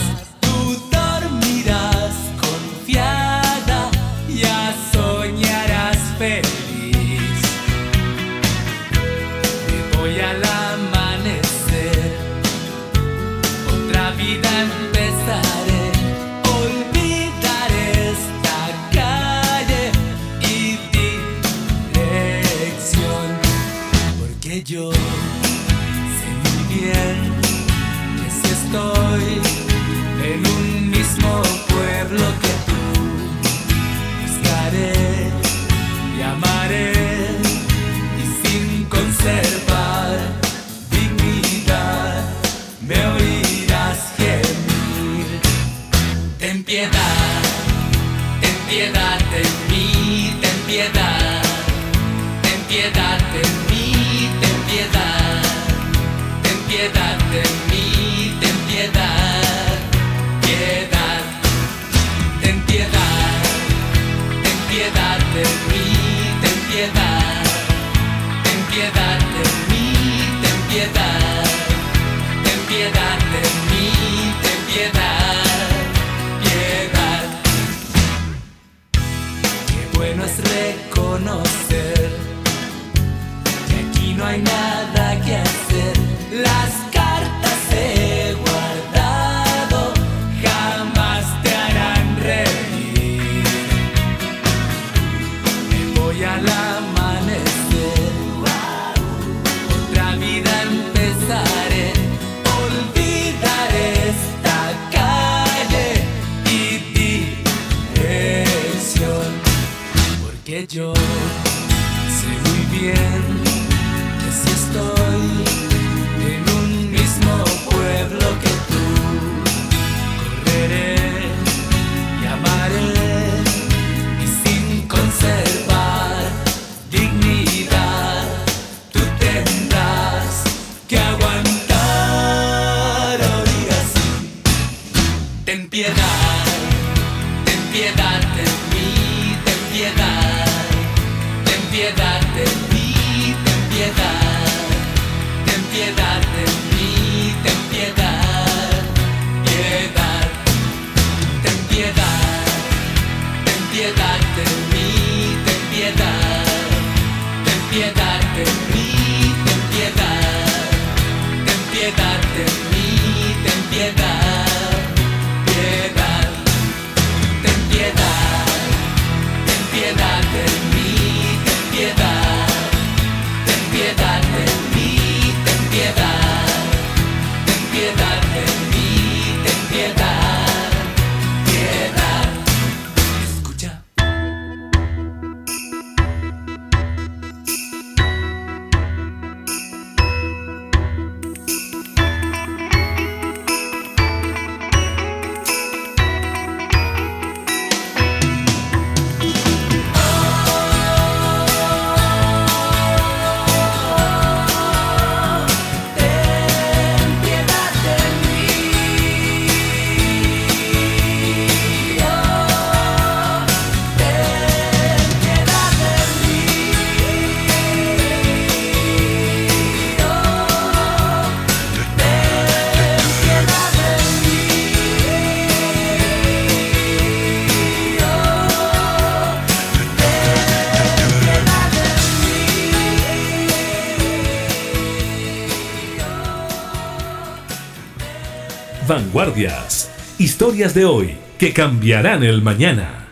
Vanguardias. 239.08 239.90
Historias 240.20 240.74
de 240.74 240.84
hoy 240.84 241.16
que 241.38 241.54
cambiarán 241.54 242.24
el 242.24 242.42
mañana. 242.42 243.08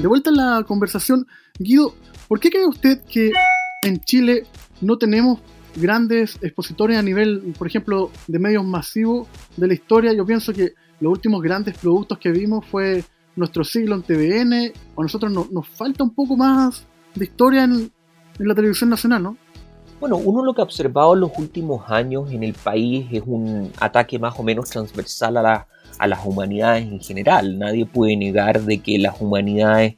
De 0.00 0.06
vuelta 0.08 0.30
a 0.30 0.32
la 0.32 0.64
conversación, 0.66 1.26
Guido, 1.58 1.94
¿por 2.26 2.40
qué 2.40 2.48
cree 2.48 2.66
usted 2.66 3.02
que 3.04 3.32
en 3.82 4.00
Chile 4.00 4.46
no 4.80 4.96
tenemos 4.96 5.40
grandes 5.74 6.38
expositores 6.40 6.96
a 6.96 7.02
nivel, 7.02 7.52
por 7.58 7.66
ejemplo, 7.66 8.10
de 8.26 8.38
medios 8.38 8.64
masivos 8.64 9.28
de 9.58 9.66
la 9.66 9.74
historia? 9.74 10.14
Yo 10.14 10.24
pienso 10.24 10.54
que 10.54 10.72
los 11.00 11.12
últimos 11.12 11.42
grandes 11.42 11.76
productos 11.76 12.18
que 12.18 12.30
vimos 12.30 12.64
fue 12.64 13.04
nuestro 13.34 13.62
siglo 13.62 13.94
en 13.94 14.02
TVN, 14.02 14.72
a 14.96 15.02
nosotros 15.02 15.30
nos 15.30 15.68
falta 15.68 16.02
un 16.02 16.14
poco 16.14 16.34
más 16.34 16.86
de 17.14 17.26
historia 17.26 17.64
en 17.64 17.92
la 18.38 18.54
televisión 18.54 18.88
nacional, 18.88 19.22
¿no? 19.22 19.36
Bueno, 19.98 20.16
uno 20.16 20.44
lo 20.44 20.52
que 20.52 20.60
ha 20.60 20.64
observado 20.64 21.14
en 21.14 21.20
los 21.20 21.30
últimos 21.38 21.90
años 21.90 22.30
en 22.30 22.42
el 22.42 22.52
país 22.52 23.06
es 23.10 23.22
un 23.24 23.72
ataque 23.80 24.18
más 24.18 24.38
o 24.38 24.42
menos 24.42 24.68
transversal 24.68 25.38
a, 25.38 25.66
a 25.98 26.06
las 26.06 26.24
humanidades 26.24 26.84
en 26.86 27.00
general. 27.00 27.58
Nadie 27.58 27.86
puede 27.86 28.16
negar 28.16 28.60
de 28.62 28.78
que 28.78 28.98
las 28.98 29.20
humanidades 29.20 29.94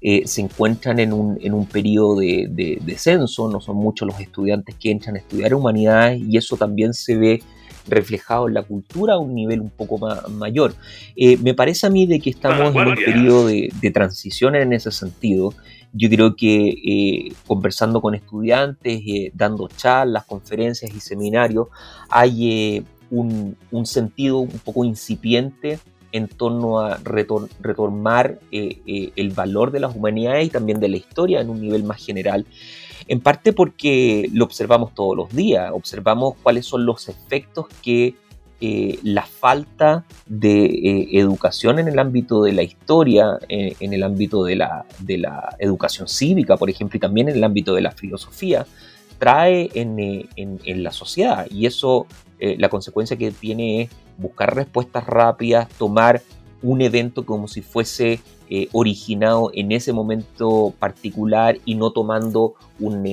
eh, 0.00 0.22
se 0.26 0.40
encuentran 0.40 0.98
en 0.98 1.12
un, 1.12 1.38
en 1.40 1.54
un 1.54 1.66
periodo 1.66 2.20
de, 2.20 2.48
de 2.50 2.78
descenso, 2.84 3.48
no 3.48 3.60
son 3.60 3.76
muchos 3.76 4.08
los 4.08 4.18
estudiantes 4.18 4.74
que 4.74 4.90
entran 4.90 5.16
a 5.16 5.18
estudiar 5.18 5.54
humanidades 5.54 6.20
y 6.26 6.36
eso 6.36 6.56
también 6.56 6.92
se 6.94 7.16
ve 7.16 7.42
reflejado 7.86 8.48
en 8.48 8.54
la 8.54 8.62
cultura 8.62 9.14
a 9.14 9.18
un 9.18 9.34
nivel 9.34 9.60
un 9.60 9.70
poco 9.70 9.98
más, 9.98 10.28
mayor. 10.28 10.74
Eh, 11.14 11.36
me 11.36 11.54
parece 11.54 11.86
a 11.86 11.90
mí 11.90 12.06
de 12.06 12.20
que 12.20 12.30
estamos 12.30 12.74
en 12.74 12.88
un 12.88 12.94
periodo 12.94 13.46
de, 13.46 13.70
de 13.80 13.90
transición 13.90 14.54
en 14.56 14.72
ese 14.72 14.90
sentido 14.90 15.54
yo 15.92 16.08
creo 16.08 16.36
que 16.36 16.68
eh, 16.68 17.32
conversando 17.46 18.00
con 18.00 18.14
estudiantes, 18.14 19.02
eh, 19.06 19.30
dando 19.34 19.68
charlas, 19.68 20.24
conferencias 20.24 20.94
y 20.94 21.00
seminarios, 21.00 21.68
hay 22.08 22.76
eh, 22.76 22.84
un, 23.10 23.56
sentido 23.84 24.38
un 24.38 24.58
poco 24.64 24.84
incipiente 24.84 25.78
en 26.12 26.28
torno 26.28 26.80
a 26.80 26.98
retomar 26.98 28.38
el 28.50 29.30
valor 29.30 29.70
de 29.70 29.80
las 29.80 29.96
humanidades 29.96 30.46
y 30.46 30.50
también 30.50 30.78
de 30.78 30.88
la 30.88 30.96
historia 30.96 31.40
en 31.40 31.48
un 31.48 31.60
nivel 31.60 31.84
más 31.84 32.04
general. 32.04 32.46
En 33.08 33.20
parte 33.20 33.52
porque 33.52 34.28
lo 34.32 34.44
observamos 34.44 34.94
todos 34.94 35.16
los 35.16 35.34
días, 35.34 35.70
observamos 35.72 36.34
cuáles 36.42 36.66
son 36.66 36.84
los 36.86 37.08
efectos 37.08 37.66
que 37.82 38.14
eh, 38.64 39.00
la 39.02 39.26
falta 39.26 40.04
de 40.24 40.66
eh, 40.66 41.08
educación 41.18 41.80
en 41.80 41.88
el 41.88 41.98
ámbito 41.98 42.44
de 42.44 42.52
la 42.52 42.62
historia, 42.62 43.36
eh, 43.48 43.74
en 43.80 43.92
el 43.92 44.04
ámbito 44.04 44.44
de 44.44 44.54
la, 44.54 44.86
de 45.00 45.18
la, 45.18 45.56
educación 45.58 46.06
cívica, 46.06 46.56
por 46.56 46.70
ejemplo, 46.70 46.96
y 46.96 47.00
también 47.00 47.28
en 47.28 47.34
el 47.34 47.42
ámbito 47.42 47.74
de 47.74 47.80
la 47.80 47.90
filosofía, 47.90 48.64
trae 49.18 49.68
en, 49.74 50.28
la 50.84 50.92
sociedad. 50.92 51.48
Y 51.50 51.66
eso, 51.66 52.06
la 52.38 52.68
consecuencia 52.68 53.16
que 53.16 53.32
tiene 53.32 53.82
es 53.82 53.90
buscar 54.16 54.54
respuestas 54.54 55.06
rápidas, 55.08 55.68
tomar 55.70 56.22
un 56.62 56.82
evento 56.82 57.26
como 57.26 57.48
si 57.48 57.62
fuese 57.62 58.20
originado 58.72 59.50
en 59.54 59.72
ese 59.72 59.92
momento 59.92 60.72
particular 60.78 61.58
y 61.64 61.74
no 61.74 61.90
tomando 61.90 62.54
un, 62.78 63.04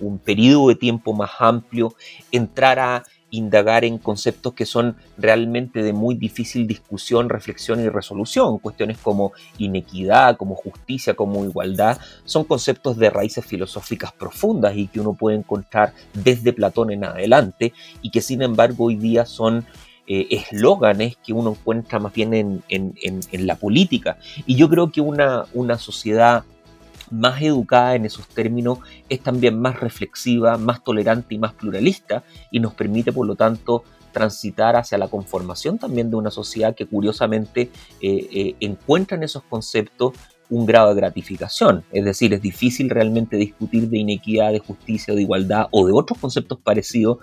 un 0.00 0.18
periodo 0.18 0.68
de 0.68 0.74
tiempo 0.74 1.12
más 1.12 1.30
amplio, 1.38 1.94
entrar 2.32 2.80
a 2.80 3.04
indagar 3.30 3.84
en 3.84 3.98
conceptos 3.98 4.54
que 4.54 4.66
son 4.66 4.96
realmente 5.18 5.82
de 5.82 5.92
muy 5.92 6.14
difícil 6.14 6.66
discusión, 6.66 7.28
reflexión 7.28 7.80
y 7.80 7.88
resolución. 7.88 8.58
Cuestiones 8.58 8.98
como 8.98 9.32
inequidad, 9.58 10.36
como 10.36 10.54
justicia, 10.54 11.14
como 11.14 11.44
igualdad, 11.44 11.98
son 12.24 12.44
conceptos 12.44 12.96
de 12.96 13.10
raíces 13.10 13.44
filosóficas 13.44 14.12
profundas 14.12 14.76
y 14.76 14.86
que 14.86 15.00
uno 15.00 15.14
puede 15.14 15.36
encontrar 15.36 15.92
desde 16.14 16.52
Platón 16.52 16.92
en 16.92 17.04
adelante 17.04 17.72
y 18.02 18.10
que 18.10 18.20
sin 18.20 18.42
embargo 18.42 18.84
hoy 18.84 18.96
día 18.96 19.26
son 19.26 19.66
eh, 20.08 20.28
eslóganes 20.30 21.16
que 21.16 21.32
uno 21.32 21.50
encuentra 21.50 21.98
más 21.98 22.12
bien 22.12 22.32
en, 22.32 22.62
en, 22.68 23.46
la 23.46 23.56
política. 23.56 24.18
Y 24.46 24.54
yo 24.54 24.68
creo 24.68 24.92
que 24.92 25.00
una, 25.00 25.46
una 25.52 25.78
sociedad 25.78 26.44
más 27.10 27.40
educada 27.42 27.94
en 27.94 28.04
esos 28.04 28.26
términos, 28.28 28.78
es 29.08 29.20
también 29.20 29.60
más 29.60 29.80
reflexiva, 29.80 30.56
más 30.58 30.82
tolerante 30.82 31.34
y 31.34 31.38
más 31.38 31.52
pluralista 31.52 32.24
y 32.50 32.60
nos 32.60 32.74
permite, 32.74 33.12
por 33.12 33.26
lo 33.26 33.36
tanto, 33.36 33.84
transitar 34.12 34.76
hacia 34.76 34.96
la 34.96 35.08
conformación 35.08 35.78
también 35.78 36.08
de 36.08 36.16
una 36.16 36.30
sociedad 36.30 36.74
que 36.74 36.86
curiosamente 36.86 37.70
eh, 38.00 38.28
eh, 38.32 38.54
encuentra 38.60 39.16
en 39.16 39.24
esos 39.24 39.42
conceptos 39.42 40.14
un 40.48 40.64
grado 40.64 40.90
de 40.90 40.94
gratificación. 40.94 41.84
Es 41.92 42.04
decir, 42.04 42.32
es 42.32 42.40
difícil 42.40 42.88
realmente 42.88 43.36
discutir 43.36 43.88
de 43.88 43.98
inequidad, 43.98 44.52
de 44.52 44.60
justicia, 44.60 45.14
de 45.14 45.22
igualdad 45.22 45.66
o 45.70 45.86
de 45.86 45.92
otros 45.92 46.18
conceptos 46.18 46.58
parecidos 46.62 47.18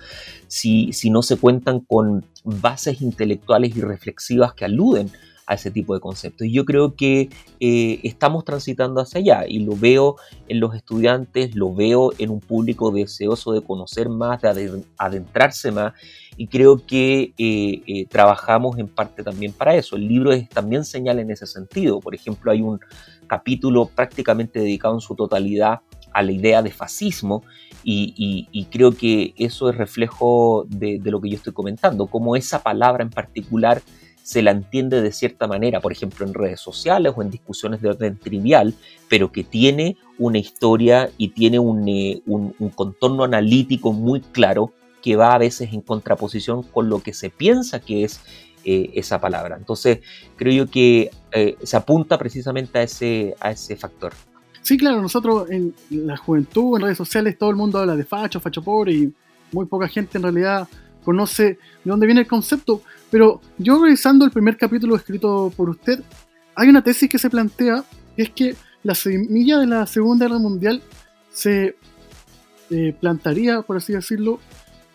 si, 0.48 0.94
si 0.94 1.10
no 1.10 1.22
se 1.22 1.38
cuentan 1.38 1.80
con 1.80 2.26
bases 2.44 3.02
intelectuales 3.02 3.76
y 3.76 3.82
reflexivas 3.82 4.54
que 4.54 4.66
aluden 4.66 5.10
a 5.46 5.56
ese 5.56 5.72
tipo 5.72 5.94
de 5.94 6.00
conceptos. 6.00 6.48
Y 6.48 6.52
yo 6.52 6.66
creo 6.66 6.96
que 6.96 7.30
eh, 7.60 8.00
estamos 8.04 8.46
transitando 8.46 9.02
hacia 9.02 9.20
allá 9.20 9.46
y 9.48 9.60
lo 9.60 9.76
veo 9.76 10.16
en 10.48 10.60
los 10.60 10.76
estudiantes, 10.76 11.56
lo 11.56 11.74
veo 11.74 12.12
en 12.18 12.30
un 12.30 12.40
público 12.40 12.92
deseoso 12.92 13.52
de 13.52 13.62
conocer 13.62 14.10
más, 14.10 14.42
de 14.42 14.84
adentrarse 14.98 15.72
más 15.72 15.94
y 16.38 16.48
creo 16.48 16.86
que 16.86 17.34
eh, 17.38 17.82
eh, 17.86 18.06
trabajamos 18.08 18.78
en 18.78 18.88
parte 18.88 19.24
también 19.24 19.54
para 19.54 19.76
eso. 19.76 19.96
El 19.96 20.08
libro 20.08 20.32
es, 20.32 20.50
también 20.50 20.86
señala 20.86 21.22
en 21.22 21.32
ese 21.32 21.46
sentido. 21.46 22.00
Por 22.00 22.16
ejemplo, 22.16 22.52
hay 22.52 22.62
un 22.62 22.80
capítulo 23.28 23.86
prácticamente 23.86 24.60
dedicado 24.60 24.96
en 24.96 25.02
su 25.02 25.16
totalidad 25.16 25.82
a 26.14 26.22
la 26.22 26.32
idea 26.32 26.62
de 26.62 26.72
fascismo 26.72 27.44
y, 27.84 28.68
creo 28.72 28.92
que 28.94 29.34
eso 29.38 29.70
es 29.70 29.76
reflejo 29.76 30.66
de, 30.70 31.00
de, 31.00 31.12
lo 31.12 31.20
que 31.20 31.30
yo 31.30 31.36
estoy 31.36 31.54
comentando, 31.54 32.08
como 32.08 32.36
esa 32.36 32.64
palabra 32.64 33.04
en 33.04 33.10
particular 33.10 33.82
se 34.24 34.42
la 34.42 34.52
entiende 34.52 35.02
de 35.02 35.12
cierta 35.12 35.48
manera, 35.48 35.82
por 35.82 35.92
ejemplo 35.92 36.26
en 36.26 36.34
redes 36.34 36.62
sociales 36.62 37.14
o 37.16 37.22
en 37.22 37.30
discusiones 37.30 37.82
de 37.82 37.90
orden 37.90 38.18
trivial, 38.18 38.74
pero 39.10 39.32
que 39.32 39.44
tiene 39.44 39.98
una 40.18 40.40
historia 40.40 41.12
y 41.18 41.30
tiene 41.30 41.60
un, 41.60 41.88
eh, 41.88 42.22
contorno 42.74 43.26
analítico 43.26 43.92
muy 43.92 44.22
claro 44.22 44.72
que 45.02 45.18
va 45.18 45.34
a 45.34 45.38
veces 45.38 45.74
en 45.74 45.82
contraposición 45.82 46.64
con 46.64 46.90
lo 46.90 47.04
que 47.04 47.14
se 47.14 47.30
piensa 47.30 47.82
que 47.82 48.06
es 48.06 48.22
eh, 48.64 48.92
esa 48.96 49.20
palabra. 49.20 49.58
Entonces, 49.58 50.00
creo 50.38 50.54
yo 50.54 50.72
que 50.72 51.12
eh, 51.34 51.58
se 51.62 51.76
apunta 51.76 52.18
precisamente 52.18 52.80
a 52.80 52.84
ese, 52.84 53.36
a 53.42 53.52
ese 53.52 53.76
factor. 53.76 54.14
Sí, 54.62 54.78
claro, 54.78 55.02
nosotros 55.02 55.52
en 55.52 55.76
la 55.90 56.16
juventud, 56.16 56.78
en 56.78 56.84
redes 56.84 56.98
sociales, 56.98 57.38
todo 57.38 57.50
el 57.50 57.58
mundo 57.58 57.80
habla 57.80 57.98
de 57.98 58.06
facho, 58.06 58.40
facho 58.40 58.62
pobre 58.62 58.94
y 58.94 59.14
muy 59.52 59.66
poca 59.66 59.90
gente 59.90 60.18
en 60.18 60.24
realidad 60.24 60.66
conoce 61.04 61.44
de 61.44 61.60
dónde 61.84 62.06
viene 62.06 62.22
el 62.22 62.28
concepto. 62.28 62.82
Pero 63.14 63.42
yo 63.60 63.80
revisando 63.80 64.26
el 64.26 64.32
primer 64.32 64.58
capítulo 64.58 64.96
escrito 64.96 65.54
por 65.56 65.70
usted, 65.70 66.02
hay 66.56 66.68
una 66.68 66.84
tesis 66.84 67.08
que 67.08 67.20
se 67.20 67.30
plantea, 67.30 67.84
que 68.16 68.24
es 68.24 68.32
que 68.32 68.56
la 68.82 68.96
semilla 68.96 69.60
de 69.60 69.68
la 69.68 69.86
Segunda 69.86 70.26
Guerra 70.26 70.40
Mundial 70.40 70.82
se 71.32 71.76
eh, 72.72 72.98
plantaría, 73.00 73.62
por 73.62 73.78
así 73.78 73.94
decirlo, 73.94 74.40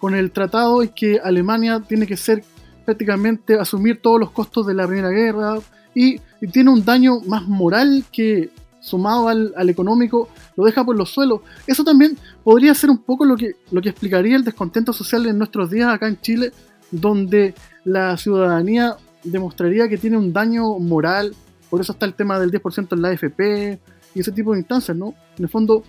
con 0.00 0.16
el 0.16 0.32
tratado 0.32 0.82
y 0.82 0.88
que 0.88 1.20
Alemania 1.22 1.78
tiene 1.86 2.08
que 2.08 2.16
ser 2.16 2.42
prácticamente 2.84 3.54
asumir 3.54 4.02
todos 4.02 4.18
los 4.18 4.32
costos 4.32 4.66
de 4.66 4.74
la 4.74 4.88
Primera 4.88 5.10
Guerra 5.10 5.60
y, 5.94 6.20
tiene 6.50 6.70
un 6.70 6.84
daño 6.84 7.20
más 7.20 7.46
moral 7.46 8.02
que 8.10 8.50
sumado 8.80 9.28
al, 9.28 9.54
al, 9.56 9.68
económico 9.68 10.28
lo 10.56 10.64
deja 10.64 10.84
por 10.84 10.96
los 10.96 11.10
suelos. 11.10 11.42
Eso 11.68 11.84
también 11.84 12.18
podría 12.42 12.74
ser 12.74 12.90
un 12.90 12.98
poco 12.98 13.24
lo 13.24 13.36
que, 13.36 13.52
lo 13.70 13.80
que 13.80 13.90
explicaría 13.90 14.34
el 14.34 14.42
descontento 14.42 14.92
social 14.92 15.24
en 15.26 15.38
nuestros 15.38 15.70
días 15.70 15.88
acá 15.88 16.08
en 16.08 16.20
Chile, 16.20 16.52
donde 16.90 17.54
la 17.88 18.16
ciudadanía 18.18 18.96
demostraría 19.24 19.88
que 19.88 19.96
tiene 19.96 20.18
un 20.18 20.32
daño 20.32 20.78
moral, 20.78 21.34
por 21.70 21.80
eso 21.80 21.92
está 21.92 22.06
el 22.06 22.14
tema 22.14 22.38
del 22.38 22.52
10% 22.52 22.92
en 22.92 23.02
la 23.02 23.08
AFP 23.08 23.78
y 24.14 24.20
ese 24.20 24.32
tipo 24.32 24.52
de 24.52 24.58
instancias, 24.58 24.96
¿no? 24.96 25.14
En 25.36 25.44
el 25.44 25.48
fondo, 25.48 25.82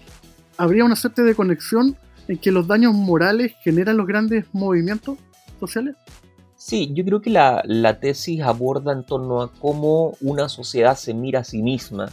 habría 0.58 0.86
una 0.86 0.96
suerte 0.96 1.24
de 1.24 1.36
conexión 1.36 1.98
en 2.28 2.38
que 2.38 2.52
los 2.52 2.68
daños 2.68 2.94
morales 2.94 3.54
generan 3.64 3.98
los 3.98 4.08
grandes 4.08 4.46
movimientos 4.54 5.18
sociales. 5.60 5.96
Sí, 6.56 6.92
yo 6.94 7.04
creo 7.04 7.22
que 7.22 7.30
la, 7.30 7.64
la 7.66 8.00
tesis 8.00 8.42
aborda 8.42 8.94
en 8.94 9.06
torno 9.06 9.42
a 9.42 9.52
cómo 9.52 10.16
una 10.22 10.50
sociedad 10.50 10.96
se 10.96 11.14
mira 11.14 11.42
a 11.42 11.44
sí 11.44 11.62
misma 11.62 12.10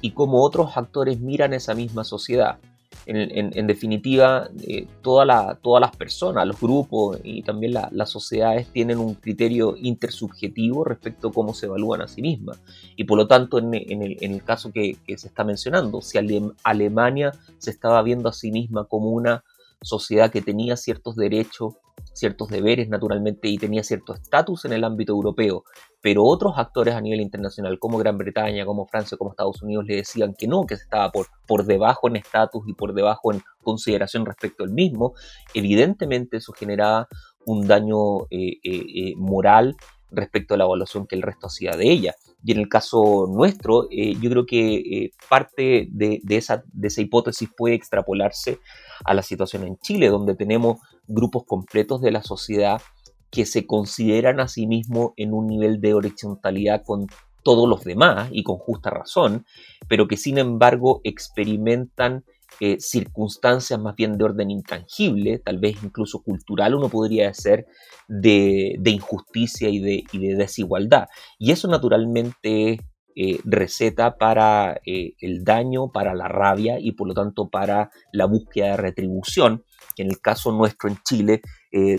y 0.00 0.12
cómo 0.12 0.42
otros 0.42 0.76
actores 0.76 1.20
miran 1.20 1.52
esa 1.54 1.74
misma 1.74 2.04
sociedad 2.04 2.58
en, 3.06 3.66
definitiva, 3.66 4.48
eh, 4.66 4.86
todas 5.02 5.26
las 5.26 5.96
personas, 5.96 6.46
los 6.46 6.60
grupos 6.60 7.18
y 7.22 7.42
también 7.42 7.72
las 7.72 8.10
sociedades 8.10 8.68
tienen 8.68 8.98
un 8.98 9.14
criterio 9.14 9.76
intersubjetivo 9.76 10.84
respecto 10.84 11.28
a 11.28 11.32
cómo 11.32 11.54
se 11.54 11.66
evalúan 11.66 12.02
a 12.02 12.08
sí 12.08 12.22
mismas. 12.22 12.60
Y 12.96 13.04
por 13.04 13.18
lo 13.18 13.26
tanto, 13.26 13.58
en, 13.58 13.74
el, 13.74 14.44
caso 14.44 14.72
que, 14.72 14.96
se 15.16 15.28
está 15.28 15.44
mencionando, 15.44 16.00
si 16.00 16.18
Alemania 16.62 17.32
se 17.58 17.70
estaba 17.70 18.02
viendo 18.02 18.28
a 18.28 18.32
sí 18.32 18.50
misma 18.50 18.84
como 18.84 19.10
una 19.10 19.44
sociedad 19.82 20.30
que 20.30 20.40
tenía 20.40 20.76
ciertos 20.76 21.16
derechos 21.16 21.74
ciertos 22.12 22.48
deberes 22.48 22.88
naturalmente 22.88 23.48
y 23.48 23.58
tenía 23.58 23.82
cierto 23.82 24.14
estatus 24.14 24.64
en 24.64 24.72
el 24.72 24.84
ámbito 24.84 25.12
europeo, 25.12 25.64
pero 26.04 26.22
otros 26.22 26.58
actores 26.58 26.94
a 26.94 27.00
nivel 27.00 27.22
internacional 27.22 27.78
como 27.78 27.96
Gran 27.96 28.18
Bretaña, 28.18 28.66
como 28.66 28.84
Francia, 28.84 29.16
como 29.16 29.30
Estados 29.30 29.62
Unidos 29.62 29.86
le 29.86 29.96
decían 29.96 30.34
que 30.36 30.46
no, 30.46 30.66
que 30.66 30.76
se 30.76 30.82
estaba 30.82 31.10
por, 31.10 31.28
por 31.46 31.64
debajo 31.64 32.08
en 32.08 32.16
estatus 32.16 32.62
y 32.68 32.74
por 32.74 32.92
debajo 32.92 33.32
en 33.32 33.40
consideración 33.62 34.26
respecto 34.26 34.64
al 34.64 34.70
mismo, 34.70 35.14
evidentemente 35.54 36.36
eso 36.36 36.52
generaba 36.52 37.08
un 37.46 37.66
daño 37.66 38.24
eh, 38.30 38.58
eh, 38.62 38.84
eh, 38.94 39.14
moral 39.16 39.76
respecto 40.10 40.52
a 40.52 40.58
la 40.58 40.64
evaluación 40.64 41.06
que 41.06 41.16
el 41.16 41.22
resto 41.22 41.46
hacía 41.46 41.70
de 41.70 41.90
ella. 41.90 42.14
Y 42.44 42.52
en 42.52 42.58
el 42.58 42.68
caso 42.68 43.26
nuestro, 43.26 43.88
yo 43.90 44.28
creo 44.28 44.44
que 44.44 45.10
parte 45.30 45.88
de, 45.90 46.20
esa, 46.28 46.64
de 46.70 46.88
esa 46.88 47.00
hipótesis 47.00 47.48
puede 47.56 47.76
extrapolarse 47.76 48.58
a 49.06 49.14
la 49.14 49.22
situación 49.22 49.64
en 49.64 49.78
Chile, 49.78 50.10
donde 50.10 50.34
tenemos 50.34 50.80
grupos 51.06 51.44
completos 51.46 52.02
de 52.02 52.10
la 52.10 52.22
sociedad 52.22 52.82
que 53.30 53.46
se 53.46 53.66
consideran 53.66 54.40
a 54.40 54.48
sí 54.48 54.66
mismos 54.66 55.12
en 55.16 55.32
un 55.32 55.46
nivel 55.46 55.80
de 55.80 55.94
horizontalidad 55.94 56.82
con 56.84 57.06
todos 57.42 57.68
los 57.68 57.84
demás 57.84 58.28
y 58.32 58.42
con 58.42 58.56
justa 58.56 58.90
razón, 58.90 59.44
pero 59.88 60.08
que 60.08 60.16
sin 60.16 60.38
embargo 60.38 61.00
experimentan 61.04 62.24
eh, 62.60 62.76
circunstancias 62.78 63.80
más 63.80 63.96
bien 63.96 64.16
de 64.16 64.24
orden 64.24 64.50
intangible, 64.50 65.38
tal 65.38 65.58
vez 65.58 65.76
incluso 65.82 66.22
cultural, 66.22 66.74
uno 66.74 66.88
podría 66.88 67.26
decir, 67.26 67.66
de, 68.06 68.78
injusticia 68.84 69.68
y 69.68 69.80
de, 69.80 70.04
desigualdad. 70.36 71.08
Y 71.38 71.50
eso 71.50 71.68
naturalmente 71.68 72.78
eh, 73.16 73.38
receta 73.44 74.16
para 74.16 74.80
eh, 74.86 75.14
el 75.20 75.44
daño, 75.44 75.90
para 75.92 76.14
la 76.14 76.28
rabia 76.28 76.78
y 76.78 76.92
por 76.92 77.08
lo 77.08 77.14
tanto 77.14 77.48
para 77.48 77.90
la 78.12 78.26
búsqueda 78.26 78.70
de 78.70 78.76
retribución, 78.76 79.64
que 79.96 80.02
en 80.02 80.10
el 80.10 80.20
caso 80.20 80.52
nuestro 80.52 80.88
en 80.88 80.98
Chile 81.04 81.40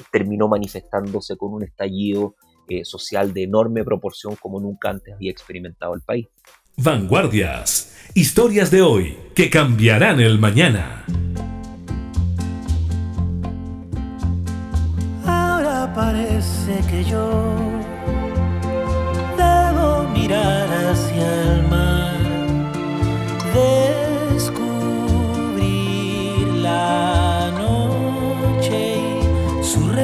terminó 0.10 0.48
manifestándose 0.48 1.36
con 1.36 1.54
un 1.54 1.64
estallido 1.64 2.36
social 2.84 3.34
de 3.34 3.44
enorme 3.44 3.84
proporción 3.84 4.38
como 4.38 4.62
nunca 4.62 4.90
antes 4.90 5.14
había 5.14 5.32
experimentado 5.32 5.94
el 5.94 6.02
país. 6.02 6.28
Vanguardias. 6.78 8.12
Historias 8.14 8.70
de 8.70 8.82
hoy 8.82 9.18
que 9.34 9.50
cambiarán 9.50 10.20
el 10.20 10.40
mañana. 10.40 11.06
Ahora 15.26 15.94
parece 15.94 16.80
que 16.90 17.04
yo 17.06 17.75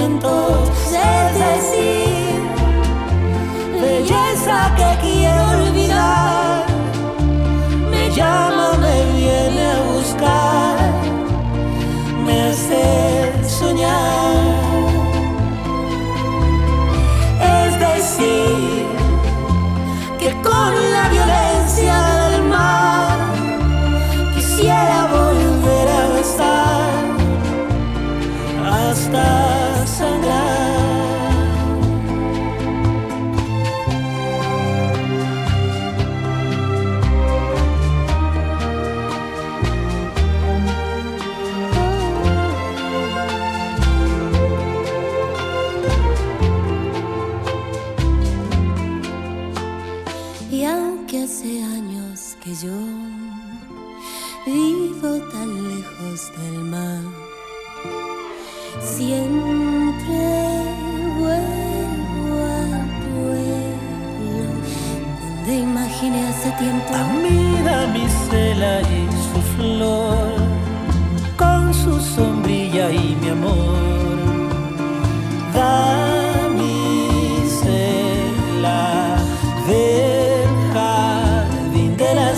sentimientos. 0.00 0.68
Es 0.86 1.38
decir, 1.38 2.40
belleza 3.80 4.74
que 4.76 5.09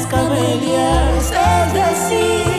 las 0.02 0.06
camelias, 0.06 1.32
es 1.32 1.74
decir. 1.74 2.51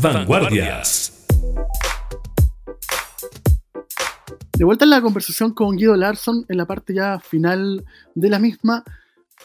Vanguardias. 0.00 1.26
De 4.56 4.64
vuelta 4.64 4.84
en 4.84 4.90
la 4.90 5.00
conversación 5.00 5.54
con 5.54 5.76
Guido 5.76 5.96
Larson, 5.96 6.44
en 6.48 6.56
la 6.56 6.66
parte 6.66 6.94
ya 6.94 7.18
final 7.20 7.84
de 8.14 8.28
la 8.28 8.38
misma, 8.38 8.84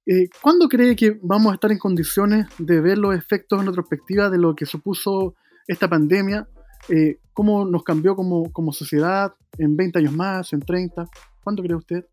eh, 0.06 0.28
¿Cuándo 0.42 0.68
cree 0.68 0.96
que 0.96 1.18
vamos 1.22 1.52
a 1.52 1.56
estar 1.56 1.72
en 1.72 1.78
condiciones 1.78 2.48
de 2.58 2.82
ver 2.82 2.98
los 2.98 3.16
efectos 3.16 3.62
en 3.62 3.68
retrospectiva 3.68 4.30
de 4.30 4.38
lo 4.38 4.54
que 4.56 4.66
supuso 4.66 5.36
esta 5.68 5.88
pandemia? 5.88 6.48
Eh, 6.90 7.20
¿Cómo 7.32 7.66
nos 7.66 7.84
cambió 7.84 8.16
como, 8.16 8.52
como 8.52 8.74
sociedad 8.74 9.34
en 9.58 9.78
20 9.78 10.00
años 10.00 10.14
más, 10.14 10.52
en 10.52 10.60
30? 10.60 11.08
¿Cuándo 11.42 11.64
cree 11.64 11.78
usted? 11.78 12.06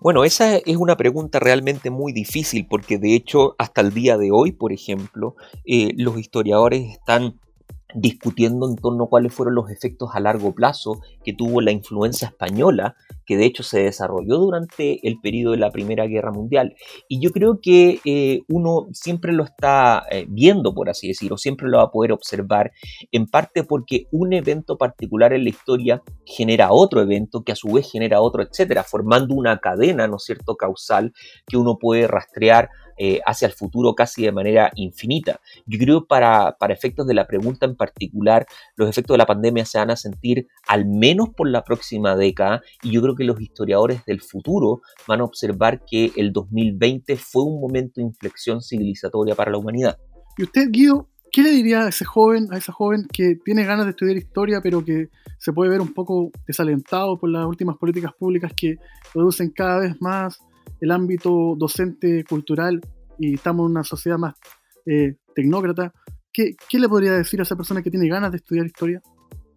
Bueno, 0.00 0.24
esa 0.24 0.56
es 0.56 0.76
una 0.76 0.96
pregunta 0.96 1.38
realmente 1.38 1.90
muy 1.90 2.12
difícil 2.12 2.66
porque 2.68 2.98
de 2.98 3.14
hecho 3.14 3.54
hasta 3.58 3.80
el 3.80 3.92
día 3.92 4.16
de 4.16 4.30
hoy, 4.32 4.52
por 4.52 4.72
ejemplo, 4.72 5.36
eh, 5.64 5.92
los 5.96 6.18
historiadores 6.18 6.90
están 6.90 7.40
discutiendo 7.94 8.68
en 8.68 8.76
torno 8.76 9.04
a 9.04 9.08
cuáles 9.08 9.32
fueron 9.32 9.54
los 9.54 9.70
efectos 9.70 10.10
a 10.12 10.20
largo 10.20 10.54
plazo 10.54 11.00
que 11.24 11.32
tuvo 11.32 11.60
la 11.60 11.70
influencia 11.70 12.28
española, 12.28 12.96
que 13.24 13.36
de 13.36 13.46
hecho 13.46 13.62
se 13.62 13.80
desarrolló 13.80 14.36
durante 14.38 15.06
el 15.06 15.20
periodo 15.20 15.52
de 15.52 15.58
la 15.58 15.70
Primera 15.70 16.06
Guerra 16.06 16.30
Mundial. 16.30 16.74
Y 17.08 17.20
yo 17.20 17.30
creo 17.30 17.60
que 17.60 18.00
eh, 18.04 18.42
uno 18.48 18.88
siempre 18.92 19.32
lo 19.32 19.44
está 19.44 20.04
eh, 20.10 20.26
viendo, 20.28 20.74
por 20.74 20.90
así 20.90 21.08
decirlo, 21.08 21.38
siempre 21.38 21.68
lo 21.68 21.78
va 21.78 21.84
a 21.84 21.90
poder 21.90 22.12
observar, 22.12 22.72
en 23.12 23.26
parte 23.26 23.64
porque 23.64 24.06
un 24.10 24.32
evento 24.32 24.76
particular 24.76 25.32
en 25.32 25.44
la 25.44 25.50
historia 25.50 26.02
genera 26.24 26.72
otro 26.72 27.00
evento, 27.00 27.42
que 27.42 27.52
a 27.52 27.56
su 27.56 27.68
vez 27.68 27.90
genera 27.90 28.20
otro, 28.20 28.42
etcétera, 28.42 28.84
formando 28.84 29.34
una 29.34 29.58
cadena, 29.58 30.08
¿no 30.08 30.18
cierto?, 30.18 30.56
causal 30.56 31.12
que 31.46 31.56
uno 31.56 31.78
puede 31.78 32.06
rastrear 32.06 32.68
eh, 32.98 33.20
hacia 33.24 33.46
el 33.46 33.52
futuro 33.52 33.94
casi 33.94 34.22
de 34.22 34.32
manera 34.32 34.70
infinita. 34.74 35.40
Yo 35.66 35.78
creo 35.78 36.06
para, 36.06 36.56
para 36.58 36.74
efectos 36.74 37.06
de 37.06 37.14
la 37.14 37.26
pregunta 37.26 37.66
en 37.66 37.76
particular, 37.76 38.46
los 38.76 38.88
efectos 38.88 39.14
de 39.14 39.18
la 39.18 39.26
pandemia 39.26 39.64
se 39.64 39.78
van 39.78 39.90
a 39.90 39.96
sentir 39.96 40.48
al 40.66 40.86
menos 40.86 41.30
por 41.30 41.48
la 41.48 41.64
próxima 41.64 42.16
década 42.16 42.62
y 42.82 42.90
yo 42.90 43.02
creo 43.02 43.14
que 43.14 43.24
los 43.24 43.40
historiadores 43.40 44.04
del 44.04 44.20
futuro 44.20 44.82
van 45.06 45.20
a 45.20 45.24
observar 45.24 45.84
que 45.84 46.12
el 46.16 46.32
2020 46.32 47.16
fue 47.16 47.44
un 47.44 47.60
momento 47.60 48.00
de 48.00 48.06
inflexión 48.06 48.62
civilizatoria 48.62 49.34
para 49.34 49.50
la 49.50 49.58
humanidad. 49.58 49.98
¿Y 50.36 50.44
usted, 50.44 50.68
Guido, 50.70 51.08
¿Qué 51.30 51.42
le 51.42 51.50
diría 51.50 51.82
a 51.82 51.88
ese 51.88 52.04
joven, 52.04 52.48
a 52.52 52.56
esa 52.56 52.72
joven 52.72 53.06
que 53.12 53.36
tiene 53.44 53.64
ganas 53.64 53.84
de 53.84 53.90
estudiar 53.90 54.16
historia, 54.16 54.60
pero 54.62 54.84
que 54.84 55.08
se 55.38 55.52
puede 55.52 55.70
ver 55.70 55.80
un 55.80 55.92
poco 55.92 56.30
desalentado 56.46 57.18
por 57.18 57.28
las 57.28 57.44
últimas 57.46 57.76
políticas 57.76 58.12
públicas 58.18 58.52
que 58.56 58.76
producen 59.12 59.50
cada 59.50 59.80
vez 59.80 59.94
más 60.00 60.40
el 60.80 60.90
ámbito 60.90 61.54
docente 61.56 62.24
cultural 62.24 62.80
y 63.18 63.34
estamos 63.34 63.66
en 63.66 63.72
una 63.72 63.84
sociedad 63.84 64.18
más 64.18 64.34
eh, 64.86 65.16
tecnócrata, 65.34 65.92
¿qué, 66.32 66.56
le 66.72 66.88
podría 66.88 67.12
decir 67.12 67.40
a 67.40 67.42
esa 67.42 67.56
persona 67.56 67.82
que 67.82 67.90
tiene 67.90 68.08
ganas 68.08 68.30
de 68.30 68.38
estudiar 68.38 68.66
historia? 68.66 69.02